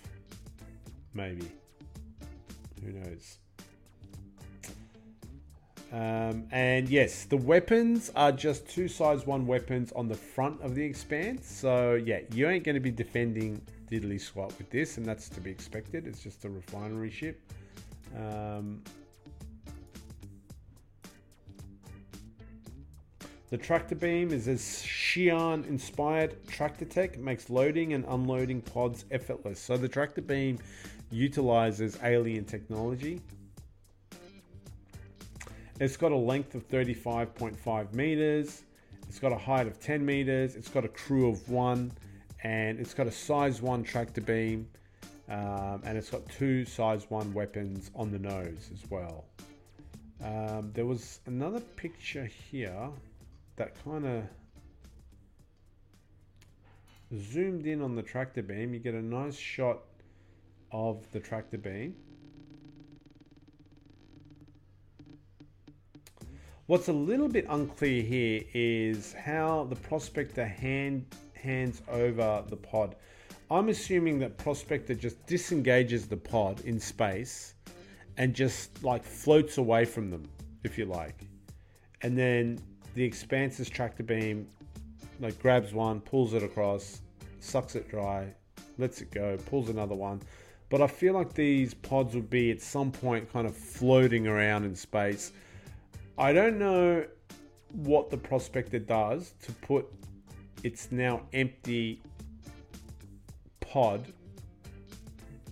Maybe. 1.15 1.51
Who 2.85 2.93
knows? 2.93 3.39
Um, 5.93 6.47
and 6.51 6.89
yes, 6.89 7.25
the 7.25 7.37
weapons 7.37 8.11
are 8.17 8.33
just 8.33 8.67
two 8.67 8.89
size 8.89 9.27
one 9.27 9.47
weapons 9.47 9.93
on 9.93 10.09
the 10.09 10.15
front 10.15 10.61
of 10.63 10.75
the 10.75 10.83
expanse. 10.83 11.47
So 11.47 11.95
yeah, 11.95 12.21
you 12.33 12.49
ain't 12.49 12.65
going 12.65 12.77
to 12.77 12.81
be 12.81 12.91
defending 12.91 13.61
diddly 13.91 14.19
squat 14.19 14.57
with 14.57 14.71
this, 14.71 14.97
and 14.97 15.05
that's 15.05 15.29
to 15.29 15.41
be 15.41 15.51
expected. 15.51 16.07
It's 16.07 16.23
just 16.23 16.47
a 16.47 16.49
refinery 16.49 17.11
ship. 17.11 17.41
Um, 18.17 18.83
The 23.53 23.59
tractor 23.59 23.95
beam 23.95 24.33
is 24.33 24.49
a 24.49 24.55
Xi'an 24.55 25.69
inspired 25.69 26.49
tractor 26.49 26.87
tech, 26.87 27.19
makes 27.19 27.51
loading 27.51 27.93
and 27.93 28.03
unloading 28.09 28.63
pods 28.63 29.05
effortless. 29.11 29.61
So 29.61 29.77
the 29.77 29.91
tractor 29.91 30.23
beam 30.23 30.59
utilizes 31.11 31.99
alien 32.03 32.47
technology. 32.47 33.21
It's 35.79 35.99
got 35.99 36.13
a 36.13 36.17
length 36.17 36.55
of 36.55 36.67
35.5 36.67 37.93
meters. 37.93 38.63
It's 39.07 39.19
got 39.19 39.33
a 39.33 39.39
height 39.39 39.67
of 39.67 39.79
10 39.79 40.03
meters. 40.03 40.57
It's 40.57 40.71
got 40.71 40.87
a 40.87 40.89
crew 40.89 41.29
of 41.29 41.47
one, 41.51 41.93
and 42.45 42.81
it's 42.81 42.95
got 42.95 43.07
a 43.07 43.13
size 43.13 43.61
one 43.61 43.83
tractor 43.83 44.23
beam, 44.23 44.67
um, 45.29 45.83
and 45.85 45.99
it's 45.99 46.09
got 46.09 46.27
two 46.31 46.65
size 46.65 47.05
one 47.11 47.35
weapons 47.35 47.91
on 47.95 48.11
the 48.13 48.19
nose 48.19 48.71
as 48.73 48.91
well. 48.91 49.27
Um, 50.25 50.71
there 50.73 50.87
was 50.87 51.21
another 51.27 51.61
picture 51.61 52.25
here 52.25 52.91
that 53.57 53.83
kind 53.85 54.07
of 54.07 54.25
zoomed 57.19 57.67
in 57.67 57.83
on 57.83 57.95
the 57.95 58.03
tractor 58.03 58.43
beam. 58.43 58.73
You 58.75 58.81
get 58.81 58.95
a 58.95 59.03
nice 59.03 59.37
shot 59.37 59.81
of 60.71 61.11
the 61.13 61.21
tractor 61.21 61.59
beam. 61.59 61.95
What's 66.67 66.89
a 66.89 66.93
little 66.93 67.29
bit 67.29 67.45
unclear 67.51 68.03
here 68.03 68.43
is 68.55 69.13
how 69.13 69.65
the 69.65 69.77
prospector 69.77 70.47
hand 70.47 71.05
hands 71.35 71.83
over 71.89 72.45
the 72.49 72.57
pod. 72.57 72.97
I'm 73.51 73.69
assuming 73.69 74.19
that 74.21 74.39
prospector 74.39 74.95
just 74.95 75.27
disengages 75.27 76.07
the 76.07 76.17
pod 76.17 76.61
in 76.63 76.81
space 76.81 77.55
and 78.17 78.33
just 78.33 78.83
like 78.83 79.05
floats 79.05 79.59
away 79.59 79.85
from 79.85 80.11
them, 80.11 80.29
if 80.65 80.79
you 80.79 80.87
like. 80.87 81.27
And 82.01 82.17
then 82.17 82.59
the 82.95 83.05
expanses 83.05 83.71
tractor 83.71 84.03
beam 84.03 84.47
like 85.21 85.41
grabs 85.41 85.73
one, 85.73 86.01
pulls 86.01 86.35
it 86.35 86.43
across, 86.43 87.01
sucks 87.41 87.77
it 87.77 87.89
dry, 87.89 88.33
lets 88.79 89.01
it 89.01 89.11
go, 89.11 89.37
pulls 89.47 89.69
another 89.69 89.95
one. 89.95 90.21
But 90.69 90.83
I 90.83 90.87
feel 90.87 91.15
like 91.15 91.33
these 91.35 91.75
pods 91.75 92.15
would 92.15 92.31
be 92.31 92.51
at 92.51 92.61
some 92.61 92.91
point 92.91 93.33
kind 93.33 93.47
of 93.47 93.55
floating 93.55 94.27
around 94.27 94.65
in 94.65 94.75
space. 94.75 95.33
I 96.19 96.33
don't 96.33 96.59
know 96.59 97.05
what 97.73 98.11
the 98.11 98.17
prospector 98.17 98.79
does 98.79 99.35
to 99.43 99.53
put 99.53 99.87
its 100.63 100.91
now 100.91 101.23
empty 101.33 102.01
pod 103.61 104.13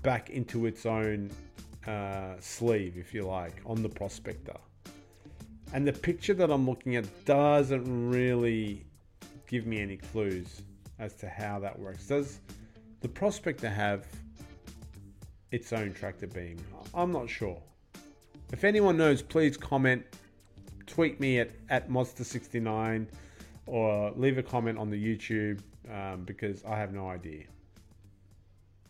back 0.02 0.30
into 0.30 0.66
its 0.66 0.86
own 0.86 1.30
uh, 1.86 2.34
sleeve, 2.40 2.96
if 2.96 3.14
you 3.14 3.22
like, 3.22 3.60
on 3.66 3.82
the 3.82 3.88
prospector. 3.88 4.56
And 5.72 5.86
the 5.86 5.92
picture 5.92 6.34
that 6.34 6.50
I'm 6.50 6.68
looking 6.68 6.96
at 6.96 7.24
doesn't 7.24 8.10
really 8.10 8.84
give 9.46 9.66
me 9.66 9.80
any 9.80 9.96
clues 9.96 10.62
as 10.98 11.14
to 11.14 11.28
how 11.28 11.60
that 11.60 11.78
works. 11.78 12.06
Does 12.08 12.40
the 13.00 13.08
prospector 13.08 13.68
have 13.68 14.06
its 15.52 15.72
own 15.72 15.92
tractor 15.92 16.26
beam? 16.26 16.56
I'm 16.92 17.12
not 17.12 17.30
sure. 17.30 17.62
If 18.52 18.64
anyone 18.64 18.96
knows, 18.96 19.22
please 19.22 19.56
comment, 19.56 20.04
tweet 20.86 21.20
me 21.20 21.38
at, 21.38 21.50
at 21.68 21.88
Mozsta69 21.88 23.06
or 23.66 24.12
leave 24.16 24.38
a 24.38 24.42
comment 24.42 24.76
on 24.76 24.90
the 24.90 24.96
YouTube 24.96 25.60
um, 25.88 26.24
because 26.24 26.64
I 26.64 26.76
have 26.76 26.92
no 26.92 27.08
idea. 27.08 27.44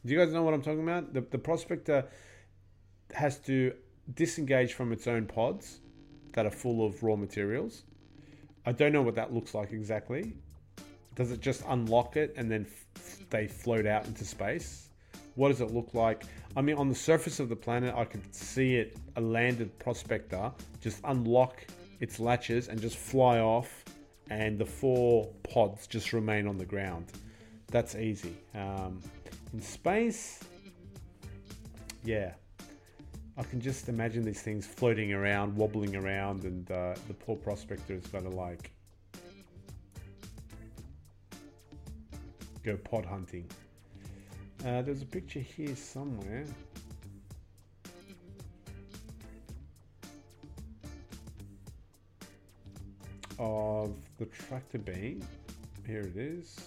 Do 0.07 0.15
you 0.15 0.19
guys 0.19 0.33
know 0.33 0.43
what 0.43 0.55
I'm 0.55 0.63
talking 0.63 0.83
about? 0.83 1.13
The, 1.13 1.21
the 1.21 1.37
prospector 1.37 2.07
has 3.13 3.39
to 3.41 3.75
disengage 4.15 4.73
from 4.73 4.93
its 4.93 5.07
own 5.07 5.27
pods 5.27 5.80
that 6.33 6.47
are 6.47 6.51
full 6.51 6.85
of 6.85 7.03
raw 7.03 7.17
materials. 7.17 7.85
I 8.67 8.73
don't 8.73 8.93
know 8.93 9.03
what 9.03 9.15
that 9.15 9.33
looks 9.33 9.55
like 9.55 9.73
exactly. 9.73 10.35
Does 11.15 11.33
it 11.33 11.41
just 11.41 11.63
unlock 11.69 12.17
it 12.17 12.35
and 12.37 12.51
then 12.51 12.67
f- 12.97 13.19
they 13.31 13.47
float 13.47 13.87
out 13.87 14.07
into 14.07 14.25
space? 14.25 14.89
What 15.35 15.49
does 15.49 15.61
it 15.61 15.73
look 15.73 15.95
like? 15.95 16.25
I 16.57 16.63
mean, 16.63 16.77
on 16.77 16.89
the 16.89 16.95
surface 16.95 17.41
of 17.41 17.49
the 17.49 17.57
planet, 17.57 17.95
I 17.97 18.05
could 18.05 18.35
see 18.35 18.77
it, 18.77 18.97
a 19.17 19.21
landed 19.21 19.79
prospector, 19.79 20.53
just 20.81 21.01
unlock 21.05 21.65
its 22.01 22.19
latches 22.19 22.69
and 22.69 22.81
just 22.81 22.97
fly 22.97 23.39
off, 23.39 23.85
and 24.31 24.59
the 24.59 24.65
four 24.65 25.27
pods 25.43 25.87
just 25.87 26.13
remain 26.13 26.47
on 26.47 26.59
the 26.59 26.65
ground. 26.65 27.07
That's 27.69 27.95
easy. 27.95 28.37
Um, 28.55 29.01
in 29.53 29.61
space, 29.61 30.41
yeah, 32.05 32.35
I 33.37 33.43
can 33.43 33.61
just 33.61 33.89
imagine 33.89 34.25
these 34.25 34.43
things 34.43 34.67
floating 34.67 35.13
around, 35.13 35.57
wobbling 35.57 35.97
around, 35.97 36.45
and 36.45 36.71
uh, 36.71 36.95
the 37.09 37.15
poor 37.15 37.37
prospector 37.37 37.95
is 37.95 38.07
going 38.07 38.25
to 38.25 38.31
like 38.31 38.71
go 42.63 42.77
pod 42.77 43.07
hunting. 43.07 43.47
Uh, 44.65 44.83
there's 44.83 45.03
a 45.03 45.07
picture 45.07 45.41
here 45.41 45.75
somewhere. 45.75 46.45
Of 53.39 53.95
the 54.19 54.27
tractor 54.27 54.79
beam. 54.79 55.25
Here 55.87 56.01
it 56.01 56.17
is. 56.17 56.59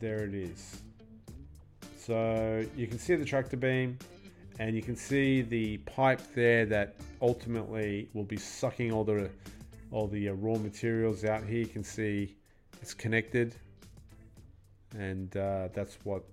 There 0.00 0.24
it 0.24 0.34
is. 0.34 0.82
So 2.10 2.66
you 2.76 2.88
can 2.88 2.98
see 2.98 3.14
the 3.14 3.24
tractor 3.24 3.56
beam 3.56 3.96
and 4.58 4.74
you 4.74 4.82
can 4.82 4.96
see 4.96 5.42
the 5.42 5.76
pipe 5.78 6.20
there 6.34 6.66
that 6.66 6.96
ultimately 7.22 8.08
will 8.14 8.24
be 8.24 8.36
sucking 8.36 8.90
all 8.90 9.04
the 9.04 9.30
all 9.92 10.08
the 10.08 10.30
uh, 10.30 10.32
raw 10.32 10.56
materials 10.56 11.24
out 11.24 11.44
here. 11.44 11.60
You 11.60 11.66
can 11.66 11.84
see 11.84 12.34
it's 12.82 12.94
connected 12.94 13.54
and 14.98 15.36
uh, 15.36 15.68
that's 15.72 15.98
what 16.02 16.24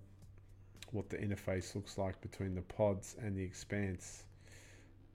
what 0.93 1.11
the 1.11 1.17
interface 1.17 1.75
looks 1.75 1.99
like 1.99 2.19
between 2.21 2.55
the 2.55 2.63
pods 2.63 3.15
and 3.21 3.37
the 3.37 3.43
expanse 3.43 4.23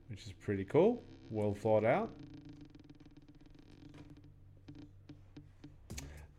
which 0.07 0.25
is 0.25 0.31
pretty 0.31 0.63
cool. 0.63 1.03
Well 1.29 1.53
thought 1.53 1.83
out. 1.83 2.09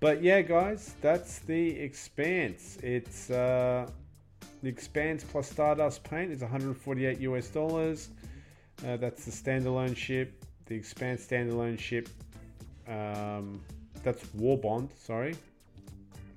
But 0.00 0.22
yeah 0.22 0.40
guys 0.40 0.94
that's 1.02 1.40
the 1.40 1.78
expanse. 1.78 2.78
It's 2.82 3.28
uh, 3.28 3.86
the 4.64 4.70
expanse 4.70 5.24
plus 5.24 5.50
stardust 5.50 6.02
paint 6.04 6.32
is 6.32 6.40
148 6.40 7.20
us 7.20 7.48
dollars 7.48 8.08
uh, 8.86 8.96
that's 8.96 9.24
the 9.24 9.30
standalone 9.30 9.96
ship 9.96 10.44
the 10.66 10.74
expanse 10.74 11.26
standalone 11.26 11.78
ship 11.78 12.08
um, 12.88 13.60
that's 14.04 14.32
War 14.34 14.58
Bond. 14.58 14.90
Sorry, 14.98 15.30
is 15.30 15.38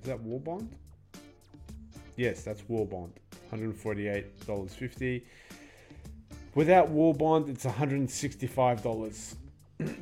that 0.06 0.20
War 0.22 0.40
Bond? 0.40 0.70
Yes, 2.16 2.42
that's 2.44 2.68
War 2.68 2.86
Bond. 2.86 3.14
$148.50. 3.52 5.22
Without 6.56 6.90
War 6.90 7.14
Bond, 7.14 7.50
it's 7.50 7.66
$165 7.66 9.36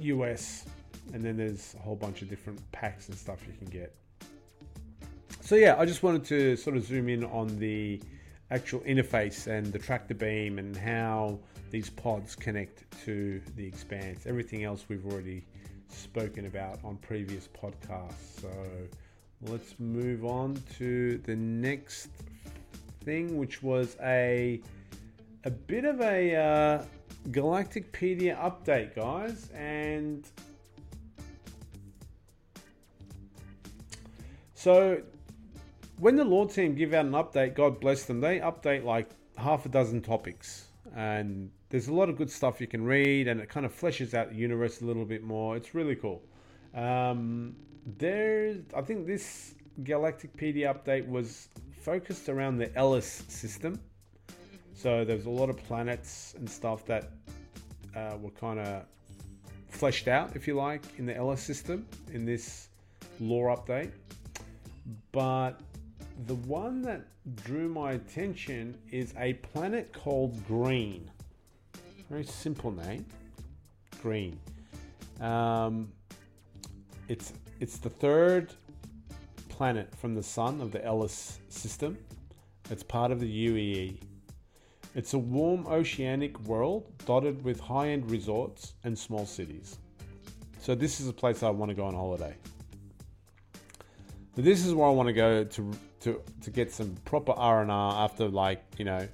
US. 0.02 0.66
And 1.14 1.24
then 1.24 1.38
there's 1.38 1.76
a 1.76 1.78
whole 1.84 1.96
bunch 1.96 2.24
of 2.24 2.30
different 2.30 2.60
packs 2.72 3.10
and 3.10 3.18
stuff 3.18 3.40
you 3.46 3.54
can 3.60 3.68
get. 3.68 3.96
So, 5.40 5.54
yeah, 5.54 5.76
I 5.78 5.86
just 5.86 6.02
wanted 6.02 6.26
to 6.26 6.58
sort 6.58 6.76
of 6.76 6.84
zoom 6.84 7.10
in 7.10 7.24
on 7.26 7.60
the 7.60 8.02
actual 8.52 8.80
interface 8.82 9.48
and 9.48 9.72
the 9.74 9.80
tractor 9.80 10.14
beam 10.14 10.60
and 10.60 10.76
how 10.76 11.40
these 11.72 11.90
pods 11.90 12.36
connect 12.36 12.86
to 13.04 13.42
the 13.56 13.66
expanse. 13.66 14.26
Everything 14.26 14.64
else 14.64 14.86
we've 14.88 15.06
already 15.06 15.46
spoken 15.90 16.46
about 16.46 16.80
on 16.84 16.98
previous 16.98 17.48
podcasts. 17.48 18.42
So 18.42 18.50
let's 19.42 19.76
move 19.80 20.26
on 20.26 20.62
to 20.78 21.18
the 21.26 21.36
next 21.36 22.10
thing, 23.04 23.38
which 23.38 23.64
was 23.64 23.98
a 24.02 24.62
a 25.44 25.52
bit 25.52 25.86
of 25.86 26.02
a 26.02 26.36
uh, 26.36 26.84
Galactapedia 27.30 28.38
update, 28.40 28.96
guys, 28.96 29.50
and 29.52 30.28
so 34.54 35.02
when 35.98 36.16
the 36.16 36.26
Lore 36.26 36.48
team 36.48 36.76
give 36.76 36.94
out 36.94 37.06
an 37.06 37.12
update, 37.12 37.56
God 37.56 37.80
bless 37.80 38.06
them, 38.06 38.22
they 38.22 38.40
update 38.40 38.84
like 38.84 39.10
half 39.38 39.66
a 39.66 39.70
dozen 39.70 40.02
topics, 40.02 40.68
and 40.96 41.50
there's 41.70 41.88
a 41.88 41.94
lot 41.94 42.10
of 42.10 42.18
good 42.18 42.30
stuff 42.30 42.62
you 42.62 42.68
can 42.68 42.84
read, 42.84 43.28
and 43.28 43.40
it 43.40 43.50
kind 43.50 43.66
of 43.66 43.74
fleshes 43.74 44.14
out 44.14 44.30
the 44.30 44.36
universe 44.36 44.82
a 44.82 44.86
little 44.86 45.06
bit 45.06 45.24
more. 45.24 45.56
It's 45.56 45.74
really 45.74 45.96
cool. 45.96 46.22
Um, 46.74 47.56
there's, 47.98 48.58
I 48.76 48.82
think 48.82 49.06
this 49.06 49.56
Galactapedia 49.84 50.74
update 50.74 51.08
was 51.08 51.50
focused 51.82 52.30
around 52.30 52.58
the 52.58 52.74
Ellis 52.76 53.24
system. 53.28 53.80
So 54.74 55.06
there's 55.06 55.26
a 55.26 55.30
lot 55.30 55.50
of 55.50 55.58
planets 55.58 56.34
and 56.38 56.50
stuff 56.50 56.86
that 56.86 57.10
uh, 57.96 58.18
were 58.22 58.32
kind 58.32 58.60
of 58.60 58.84
fleshed 59.70 60.08
out, 60.08 60.36
if 60.36 60.48
you 60.48 60.56
like, 60.56 60.82
in 60.98 61.06
the 61.06 61.16
Ellis 61.16 61.42
system 61.42 61.86
in 62.14 62.26
this 62.26 62.70
lore 63.20 63.56
update. 63.56 63.92
But 65.12 65.60
the 66.28 66.36
one 66.36 66.82
that 66.84 67.02
drew 67.44 67.68
my 67.68 67.92
attention 67.92 68.78
is 68.92 69.14
a 69.18 69.34
planet 69.34 69.92
called 69.94 70.46
Green. 70.48 71.10
Very 72.10 72.24
simple 72.24 72.72
name. 72.72 73.06
Green. 74.02 74.40
Um, 75.20 75.92
it's 77.08 77.34
it's 77.60 77.78
the 77.78 77.90
third 77.90 78.54
planet 79.50 79.94
from 79.96 80.14
the 80.14 80.24
sun 80.24 80.62
of 80.62 80.72
the 80.72 80.84
Ellis 80.84 81.40
system. 81.50 81.98
It's 82.70 82.84
part 82.84 83.12
of 83.12 83.20
the 83.20 83.48
UEE. 83.48 84.00
It's 84.96 85.14
a 85.14 85.20
warm 85.20 85.68
oceanic 85.68 86.40
world 86.42 86.92
dotted 87.06 87.44
with 87.44 87.60
high-end 87.60 88.10
resorts 88.10 88.74
and 88.84 88.98
small 88.98 89.26
cities. 89.26 89.78
So 90.60 90.74
this 90.74 91.00
is 91.00 91.08
a 91.08 91.14
place 91.14 91.44
I 91.44 91.50
want 91.50 91.70
to 91.70 91.76
go 91.76 91.86
on 91.86 91.94
holiday. 91.94 92.36
But 94.36 94.44
this 94.44 94.66
is 94.66 94.74
where 94.74 94.88
I 94.88 94.92
want 94.92 95.08
to 95.08 95.14
go 95.14 95.44
to 95.44 95.72
to 96.06 96.22
to 96.42 96.52
get 96.52 96.72
some 96.72 96.96
proper 97.04 97.32
R 97.34 97.62
and 97.62 97.72
R 97.72 98.06
after 98.06 98.28
like 98.30 98.64
you 98.78 98.86
know 98.86 99.08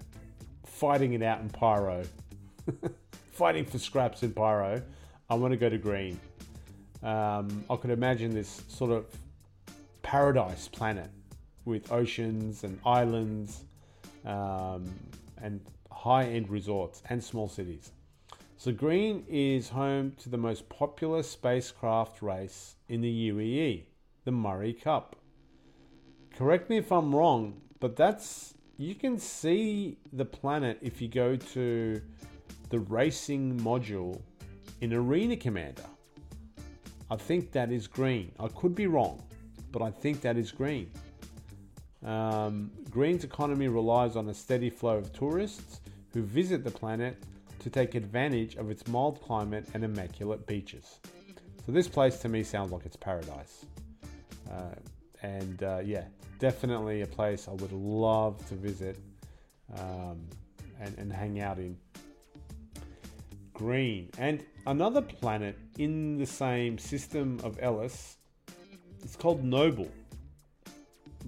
fighting 0.66 1.14
it 1.14 1.24
out 1.24 1.40
in 1.40 1.50
Pyro, 1.50 2.04
fighting 3.32 3.66
for 3.66 3.80
scraps 3.80 4.24
in 4.24 4.34
Pyro. 4.34 4.82
I 5.30 5.36
want 5.36 5.52
to 5.54 5.58
go 5.58 5.70
to 5.70 5.78
Green. 5.78 6.20
Um, 7.02 7.64
I 7.70 7.78
could 7.78 7.92
imagine 7.92 8.34
this 8.34 8.62
sort 8.68 8.92
of 8.92 9.06
paradise 10.04 10.68
planet 10.68 11.10
with 11.64 11.92
oceans 11.92 12.66
and 12.66 12.78
islands 12.86 13.64
um, 14.26 14.92
and 15.42 15.62
high 15.92 16.26
end 16.26 16.50
resorts 16.50 17.02
and 17.10 17.24
small 17.24 17.48
cities. 17.48 17.92
So, 18.58 18.72
Green 18.74 19.24
is 19.30 19.70
home 19.70 20.12
to 20.22 20.30
the 20.30 20.38
most 20.38 20.68
popular 20.68 21.24
spacecraft 21.24 22.22
race 22.22 22.76
in 22.90 23.00
the 23.00 23.32
UEE, 23.32 23.86
the 24.26 24.32
Murray 24.32 24.74
Cup. 24.74 25.16
Correct 26.42 26.72
me 26.72 26.78
if 26.78 26.92
I'm 26.92 27.14
wrong, 27.14 27.62
but 27.80 27.96
that's 27.96 28.56
you 28.78 28.96
can 28.96 29.20
see 29.20 30.00
the 30.12 30.26
planet 30.26 30.80
if 30.82 31.00
you 31.00 31.08
go 31.08 31.36
to 31.36 32.02
the 32.72 32.80
racing 32.80 33.60
module 33.60 34.20
in 34.82 34.92
Arena 34.92 35.38
Commander. 35.38 35.86
I 37.12 37.16
think 37.16 37.52
that 37.52 37.72
is 37.72 37.86
green. 37.86 38.32
I 38.40 38.48
could 38.48 38.74
be 38.74 38.88
wrong, 38.88 39.22
but 39.72 39.84
I 39.84 39.92
think 39.92 40.22
that 40.22 40.36
is 40.36 40.52
green. 40.52 40.90
Um, 42.04 42.72
Green's 42.90 43.24
economy 43.24 43.68
relies 43.68 44.16
on 44.16 44.28
a 44.30 44.34
steady 44.34 44.72
flow 44.72 44.98
of 44.98 45.14
tourists 45.14 45.82
who 46.12 46.24
visit 46.24 46.64
the 46.64 46.72
planet 46.72 47.18
to 47.60 47.70
take 47.70 47.94
advantage 47.94 48.56
of 48.56 48.72
its 48.72 48.88
mild 48.88 49.22
climate 49.22 49.68
and 49.76 49.84
immaculate 49.84 50.48
beaches. 50.48 51.02
So, 51.68 51.72
this 51.72 51.88
place 51.88 52.18
to 52.22 52.30
me 52.30 52.42
sounds 52.42 52.72
like 52.72 52.88
it's 52.88 52.96
paradise. 52.96 53.68
Uh, 54.52 54.74
and 55.22 55.64
uh, 55.64 55.80
yeah, 55.84 56.06
definitely 56.40 57.02
a 57.02 57.08
place 57.08 57.48
I 57.48 57.52
would 57.52 57.72
love 57.72 58.46
to 58.50 58.56
visit 58.56 58.98
um, 59.78 60.20
and, 60.80 60.98
and 60.98 61.14
hang 61.14 61.40
out 61.40 61.58
in 61.58 61.78
green. 63.54 64.10
And 64.18 64.44
another 64.66 65.02
planet 65.02 65.58
in 65.78 66.18
the 66.18 66.26
same 66.26 66.78
system 66.78 67.40
of 67.44 67.60
Ellis, 67.62 68.18
it's 69.04 69.16
called 69.16 69.44
Noble. 69.44 69.92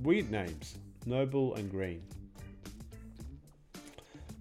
Weird 0.01 0.31
names 0.31 0.75
Noble 1.05 1.55
and 1.55 1.69
Green. 1.69 2.01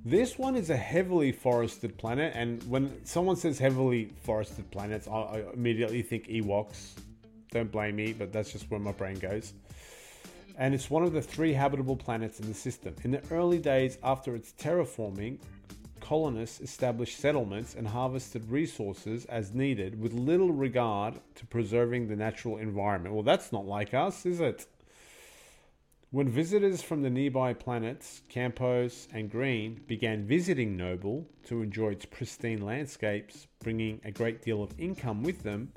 This 0.05 0.37
one 0.37 0.57
is 0.57 0.71
a 0.71 0.77
heavily 0.77 1.31
forested 1.31 1.97
planet, 1.97 2.33
and 2.35 2.61
when 2.65 3.05
someone 3.05 3.37
says 3.37 3.59
heavily 3.59 4.11
forested 4.25 4.69
planets, 4.73 5.07
I, 5.07 5.13
I 5.13 5.45
immediately 5.55 6.03
think 6.03 6.27
Ewoks. 6.27 6.95
Don't 7.53 7.71
blame 7.71 7.97
me, 7.97 8.13
but 8.13 8.33
that's 8.33 8.53
just 8.53 8.71
where 8.71 8.81
my 8.81 8.93
brain 8.93 9.19
goes 9.19 9.53
and 10.59 10.75
it's 10.75 10.91
one 10.91 11.03
of 11.03 11.13
the 11.13 11.23
three 11.23 11.53
habitable 11.53 11.97
planets 11.97 12.41
in 12.41 12.47
the 12.47 12.55
system. 12.55 12.95
In 13.05 13.11
the 13.11 13.23
early 13.31 13.59
days 13.59 13.99
after 14.03 14.35
its 14.35 14.53
terraforming, 14.53 15.39
colonists 16.01 16.61
established 16.61 17.19
settlements 17.19 17.75
and 17.75 17.87
harvested 17.87 18.51
resources 18.51 19.25
as 19.27 19.55
needed 19.55 20.01
with 20.01 20.13
little 20.13 20.53
regard 20.53 21.15
to 21.37 21.47
preserving 21.47 22.09
the 22.09 22.17
natural 22.17 22.59
environment. 22.59 23.15
Well, 23.15 23.23
that's 23.23 23.53
not 23.53 23.67
like 23.67 23.95
us, 23.95 24.27
is 24.27 24.41
it? 24.41 24.67
When 26.11 26.29
visitors 26.29 26.83
from 26.83 27.01
the 27.01 27.09
nearby 27.09 27.55
planets, 27.55 28.21
Campos 28.29 29.09
and 29.15 29.31
Green, 29.31 29.81
began 29.87 30.27
visiting 30.27 30.77
Noble 30.77 31.27
to 31.47 31.63
enjoy 31.63 31.93
its 31.93 32.05
pristine 32.05 32.61
landscapes, 32.61 33.47
bringing 33.61 33.99
a 34.05 34.11
great 34.11 34.43
deal 34.43 34.63
of 34.63 34.79
income 34.79 35.23
with 35.23 35.43
them, 35.43 35.73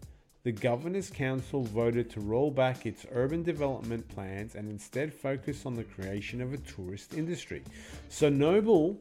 the 0.46 0.52
Governor's 0.52 1.10
Council 1.10 1.64
voted 1.64 2.12
to 2.12 2.20
roll 2.20 2.52
back 2.52 2.86
its 2.86 3.04
urban 3.12 3.42
development 3.42 4.08
plans 4.08 4.54
and 4.54 4.70
instead 4.70 5.12
focus 5.12 5.66
on 5.66 5.74
the 5.74 5.84
creation 5.84 6.40
of 6.40 6.54
a 6.54 6.58
tourist 6.58 7.16
industry. 7.16 7.64
So 8.10 8.30
Noble 8.30 9.00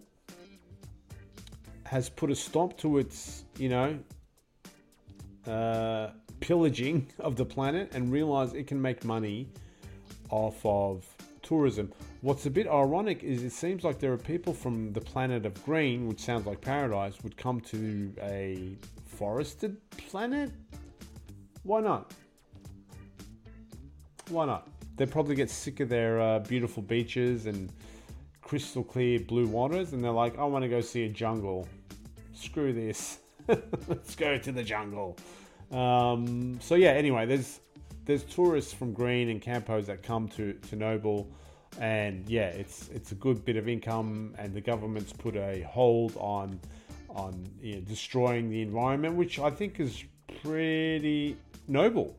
has 1.85 2.09
put 2.09 2.31
a 2.31 2.35
stop 2.35 2.79
to 2.79 2.97
its, 2.97 3.45
you 3.59 3.69
know, 3.69 3.99
uh, 5.47 6.13
pillaging 6.41 7.09
of 7.19 7.37
the 7.37 7.45
planet 7.45 7.91
and 7.93 8.11
realized 8.11 8.57
it 8.57 8.67
can 8.67 8.81
make 8.81 9.05
money 9.05 9.51
off 10.31 10.65
of 10.65 11.05
tourism. 11.43 11.93
What's 12.23 12.47
a 12.47 12.51
bit 12.51 12.67
ironic 12.67 13.23
is 13.23 13.43
it 13.43 13.53
seems 13.53 13.85
like 13.85 13.99
there 13.99 14.15
are 14.15 14.17
people 14.17 14.55
from 14.55 14.95
the 14.95 15.01
planet 15.03 15.45
of 15.45 15.63
green, 15.67 16.09
which 16.09 16.21
sounds 16.21 16.47
like 16.47 16.63
paradise, 16.63 17.23
would 17.23 17.37
come 17.37 17.61
to 17.61 18.15
a 18.23 18.79
forested 19.05 19.77
planet. 19.99 20.51
Why 21.65 21.81
not? 21.81 22.13
Why 24.29 24.47
not? 24.47 24.69
They 24.97 25.07
probably 25.07 25.35
get 25.35 25.51
sick 25.51 25.81
of 25.81 25.89
their 25.89 26.21
uh, 26.21 26.39
beautiful 26.39 26.83
beaches 26.83 27.47
and 27.47 27.73
crystal 28.41 28.85
clear 28.85 29.19
blue 29.19 29.47
waters, 29.47 29.93
and 29.93 30.05
they're 30.05 30.13
like, 30.13 30.39
I 30.39 30.45
want 30.45 30.63
to 30.63 30.69
go 30.69 30.81
see 30.81 31.05
a 31.05 31.09
jungle 31.09 31.67
screw 32.33 32.73
this. 32.73 33.19
Let's 33.89 34.15
go 34.15 34.39
to 34.39 34.53
the 34.53 34.63
jungle. 34.63 35.17
Um, 35.73 36.59
so 36.61 36.75
yeah, 36.75 36.91
anyway, 36.91 37.27
there's 37.27 37.61
there's 38.05 38.25
tourists 38.25 38.73
from 38.73 38.93
Green 38.93 39.31
and 39.31 39.41
Campos 39.41 39.87
that 39.87 40.03
come 40.03 40.29
to, 40.29 40.53
to 40.53 40.77
Noble, 40.77 41.29
and 41.81 42.29
yeah, 42.29 42.49
it's 42.49 42.89
it's 42.89 43.13
a 43.13 43.15
good 43.15 43.45
bit 43.45 43.57
of 43.57 43.69
income, 43.69 44.35
and 44.39 44.55
the 44.55 44.61
government's 44.61 45.13
put 45.13 45.37
a 45.37 45.63
hold 45.63 46.17
on 46.19 46.61
on 47.09 47.47
you 47.61 47.77
know, 47.77 47.81
destroying 47.81 48.51
the 48.51 48.61
environment, 48.61 49.15
which 49.15 49.39
I 49.39 49.51
think 49.51 49.81
is 49.81 50.05
pretty 50.43 51.37
noble, 51.67 52.19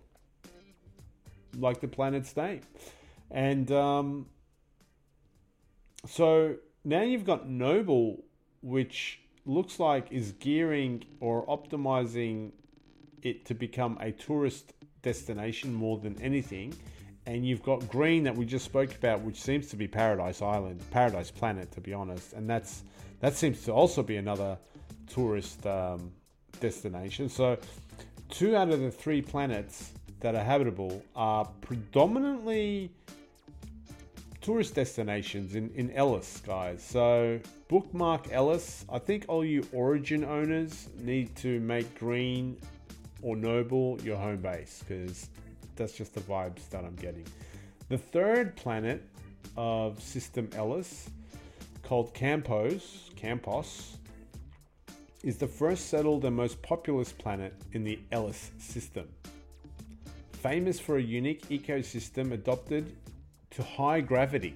like 1.57 1.81
the 1.81 1.87
planet's 1.87 2.35
name, 2.35 2.61
and 3.31 3.71
um, 3.71 4.27
so 6.07 6.55
now 6.83 7.01
you've 7.01 7.25
got 7.25 7.49
Noble, 7.49 8.23
which 8.61 9.19
looks 9.45 9.79
like 9.79 10.11
is 10.11 10.33
gearing 10.33 11.03
or 11.19 11.45
optimizing 11.47 12.51
it 13.21 13.45
to 13.45 13.53
become 13.53 13.97
a 14.01 14.11
tourist 14.11 14.73
destination 15.01 15.73
more 15.73 15.97
than 15.97 16.19
anything. 16.21 16.73
And 17.27 17.45
you've 17.45 17.63
got 17.63 17.87
green 17.87 18.23
that 18.23 18.35
we 18.35 18.45
just 18.45 18.65
spoke 18.65 18.93
about, 18.93 19.21
which 19.21 19.41
seems 19.41 19.67
to 19.69 19.75
be 19.75 19.87
Paradise 19.87 20.43
Island, 20.43 20.79
Paradise 20.91 21.31
Planet, 21.31 21.71
to 21.71 21.81
be 21.81 21.91
honest. 21.91 22.33
And 22.33 22.47
that's 22.47 22.83
that 23.19 23.33
seems 23.33 23.63
to 23.63 23.71
also 23.71 24.03
be 24.03 24.17
another 24.17 24.57
tourist 25.07 25.65
um, 25.65 26.11
destination. 26.59 27.29
So, 27.29 27.57
two 28.29 28.55
out 28.55 28.69
of 28.69 28.79
the 28.79 28.91
three 28.91 29.21
planets 29.21 29.91
that 30.19 30.35
are 30.35 30.43
habitable 30.43 31.03
are 31.15 31.45
predominantly 31.61 32.91
tourist 34.41 34.75
destinations 34.75 35.55
in, 35.55 35.71
in 35.75 35.91
Ellis, 35.91 36.41
guys. 36.45 36.83
So 36.83 37.39
bookmark 37.67 38.31
Ellis. 38.31 38.85
I 38.89 38.99
think 38.99 39.25
all 39.27 39.43
you 39.43 39.67
Origin 39.71 40.23
owners 40.23 40.89
need 40.99 41.35
to 41.37 41.59
make 41.59 41.97
Green 41.97 42.57
or 43.21 43.35
Noble 43.35 43.99
your 44.03 44.17
home 44.17 44.37
base 44.37 44.83
because 44.87 45.29
that's 45.75 45.93
just 45.93 46.13
the 46.13 46.21
vibes 46.21 46.69
that 46.69 46.85
I'm 46.85 46.95
getting. 46.95 47.25
The 47.89 47.97
third 47.97 48.55
planet 48.55 49.03
of 49.57 50.01
System 50.01 50.49
Ellis, 50.55 51.09
called 51.83 52.13
Campos, 52.13 53.09
Campos, 53.15 53.97
is 55.25 55.37
the 55.37 55.47
first 55.47 55.89
settled 55.89 56.23
and 56.23 56.35
most 56.35 56.61
populous 56.61 57.11
planet 57.11 57.51
in 57.73 57.83
the 57.83 57.97
Ellis 58.11 58.51
system. 58.59 59.09
Famous 60.33 60.79
for 60.79 60.97
a 60.97 61.01
unique 61.01 61.49
ecosystem 61.49 62.31
adopted 62.31 62.95
to 63.49 63.63
high 63.63 63.99
gravity. 63.99 64.53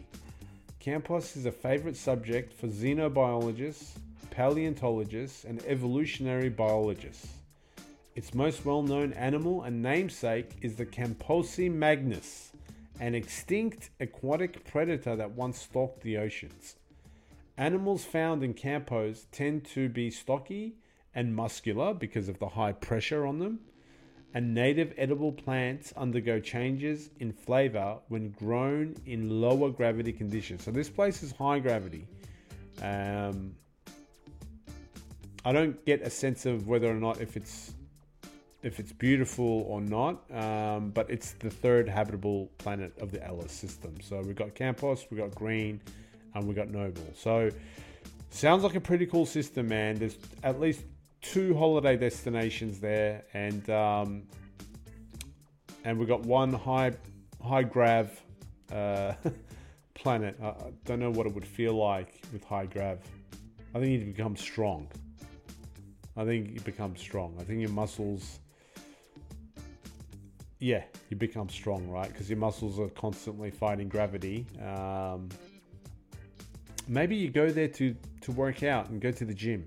Campos 0.79 1.35
is 1.35 1.47
a 1.47 1.51
favorite 1.51 1.97
subject 1.97 2.53
for 2.53 2.67
xenobiologists, 2.67 3.93
paleontologists, 4.29 5.43
and 5.43 5.59
evolutionary 5.65 6.49
biologists. 6.49 7.27
Its 8.13 8.35
most 8.35 8.63
well 8.63 8.83
known 8.83 9.11
animal 9.13 9.63
and 9.63 9.81
namesake 9.81 10.51
is 10.61 10.75
the 10.75 10.85
Camposi 10.85 11.71
magnus, 11.71 12.51
an 12.99 13.15
extinct 13.15 13.89
aquatic 13.99 14.63
predator 14.65 15.15
that 15.15 15.31
once 15.31 15.61
stalked 15.61 16.01
the 16.01 16.17
oceans. 16.17 16.75
Animals 17.59 18.05
found 18.05 18.41
in 18.41 18.53
Campos 18.53 19.27
tend 19.33 19.65
to 19.73 19.89
be 19.89 20.09
stocky 20.11 20.75
and 21.13 21.35
muscular 21.35 21.93
because 21.93 22.29
of 22.29 22.39
the 22.39 22.47
high 22.47 22.71
pressure 22.71 23.27
on 23.27 23.39
them, 23.39 23.59
and 24.33 24.53
native 24.53 24.93
edible 24.97 25.33
plants 25.33 25.91
undergo 25.97 26.39
changes 26.39 27.09
in 27.19 27.33
flavor 27.33 27.97
when 28.07 28.29
grown 28.29 28.95
in 29.05 29.41
lower 29.41 29.69
gravity 29.71 30.13
conditions. 30.13 30.63
So 30.63 30.71
this 30.71 30.89
place 30.89 31.21
is 31.21 31.33
high 31.33 31.59
gravity. 31.59 32.07
Um, 32.81 33.55
I 35.43 35.51
don't 35.51 35.85
get 35.85 36.01
a 36.01 36.09
sense 36.09 36.45
of 36.45 36.65
whether 36.65 36.89
or 36.89 36.99
not 36.99 37.19
if 37.19 37.35
it's 37.35 37.73
if 38.63 38.79
it's 38.79 38.93
beautiful 38.93 39.65
or 39.67 39.81
not, 39.81 40.23
um, 40.31 40.91
but 40.91 41.09
it's 41.09 41.33
the 41.33 41.49
third 41.49 41.89
habitable 41.89 42.49
planet 42.57 42.93
of 43.01 43.11
the 43.11 43.21
Ellis 43.25 43.51
system. 43.51 43.95
So 44.01 44.21
we've 44.21 44.35
got 44.35 44.55
Campos, 44.55 45.05
we've 45.09 45.19
got 45.19 45.35
Green, 45.35 45.81
and 46.33 46.45
we've 46.45 46.55
got 46.55 46.69
Noble. 46.69 47.13
So 47.15 47.49
sounds 48.29 48.63
like 48.63 48.75
a 48.75 48.81
pretty 48.81 49.05
cool 49.05 49.25
system, 49.25 49.67
man. 49.67 49.95
There's 49.95 50.17
at 50.43 50.59
least 50.59 50.81
two 51.21 51.55
holiday 51.55 51.97
destinations 51.97 52.79
there, 52.79 53.23
and 53.33 53.69
um, 53.69 54.23
and 55.83 55.97
we've 55.97 56.07
got 56.07 56.21
one 56.21 56.53
high 56.53 56.93
high 57.43 57.63
grav 57.63 58.11
uh, 58.71 59.13
planet. 59.93 60.37
I, 60.41 60.47
I 60.47 60.71
don't 60.85 60.99
know 60.99 61.11
what 61.11 61.25
it 61.25 61.33
would 61.33 61.47
feel 61.47 61.73
like 61.73 62.21
with 62.31 62.43
high 62.43 62.65
grav. 62.65 62.99
I 63.73 63.79
think 63.79 63.99
you 63.99 64.05
become 64.05 64.35
strong. 64.35 64.87
I 66.17 66.25
think 66.25 66.53
you 66.53 66.59
become 66.61 66.95
strong. 66.97 67.35
I 67.39 67.43
think 67.43 67.61
your 67.61 67.69
muscles, 67.69 68.39
yeah, 70.59 70.83
you 71.09 71.15
become 71.15 71.49
strong, 71.49 71.87
right? 71.87 72.09
Because 72.09 72.29
your 72.29 72.39
muscles 72.39 72.79
are 72.79 72.89
constantly 72.89 73.51
fighting 73.51 73.87
gravity. 73.87 74.45
Um, 74.61 75.29
maybe 76.89 77.15
you 77.15 77.29
go 77.29 77.49
there 77.49 77.67
to 77.67 77.95
to 78.21 78.31
work 78.31 78.63
out 78.63 78.89
and 78.89 78.99
go 78.99 79.11
to 79.11 79.23
the 79.23 79.33
gym. 79.33 79.63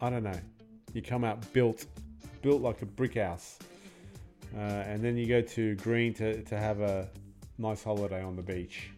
I 0.00 0.08
don't 0.08 0.22
know. 0.22 0.40
You 0.94 1.02
come 1.02 1.24
out 1.24 1.52
built, 1.52 1.84
built 2.40 2.62
like 2.62 2.80
a 2.80 2.86
brick 2.86 3.16
house, 3.16 3.58
uh, 4.56 4.60
and 4.60 5.02
then 5.02 5.16
you 5.16 5.26
go 5.26 5.42
to 5.42 5.74
Green 5.76 6.14
to 6.14 6.42
to 6.42 6.56
have 6.56 6.80
a 6.80 7.08
nice 7.58 7.82
holiday 7.82 8.22
on 8.22 8.36
the 8.36 8.42
beach. 8.42 8.90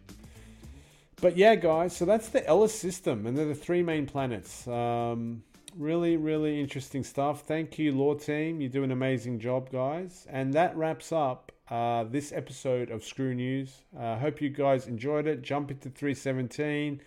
But 1.21 1.35
yeah, 1.35 1.55
guys, 1.55 1.95
so 1.95 2.05
that's 2.05 2.29
the 2.29 2.45
Ellis 2.47 2.73
system, 2.73 3.27
and 3.27 3.37
they're 3.37 3.45
the 3.45 3.55
three 3.55 3.83
main 3.83 4.05
planets. 4.05 4.65
Um, 4.67 5.43
really, 5.75 6.15
really 6.15 6.61
interesting 6.61 7.03
stuff. 7.03 7.41
Thank 7.41 7.77
you, 7.77 7.91
Lore 7.91 8.15
Team. 8.15 8.61
You 8.61 8.69
do 8.69 8.83
an 8.83 8.91
amazing 8.91 9.39
job, 9.39 9.69
guys. 9.69 10.25
And 10.29 10.53
that 10.53 10.77
wraps 10.77 11.11
up 11.11 11.51
uh, 11.69 12.05
this 12.05 12.31
episode 12.31 12.89
of 12.89 13.03
Skrew 13.03 13.33
News. 13.33 13.81
I 13.97 14.13
uh, 14.13 14.19
hope 14.19 14.41
you 14.41 14.49
guys 14.49 14.87
enjoyed 14.87 15.27
it. 15.27 15.41
Jump 15.41 15.71
into 15.71 15.89
317 15.89 17.01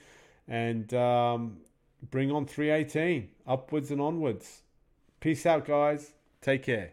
and 0.49 0.93
um, 0.95 1.59
bring 2.11 2.31
on 2.31 2.47
318 2.47 3.29
upwards 3.47 3.91
and 3.91 4.01
onwards. 4.01 4.63
Peace 5.21 5.47
out, 5.47 5.67
guys. 5.67 6.13
Take 6.41 6.65
care. 6.65 6.93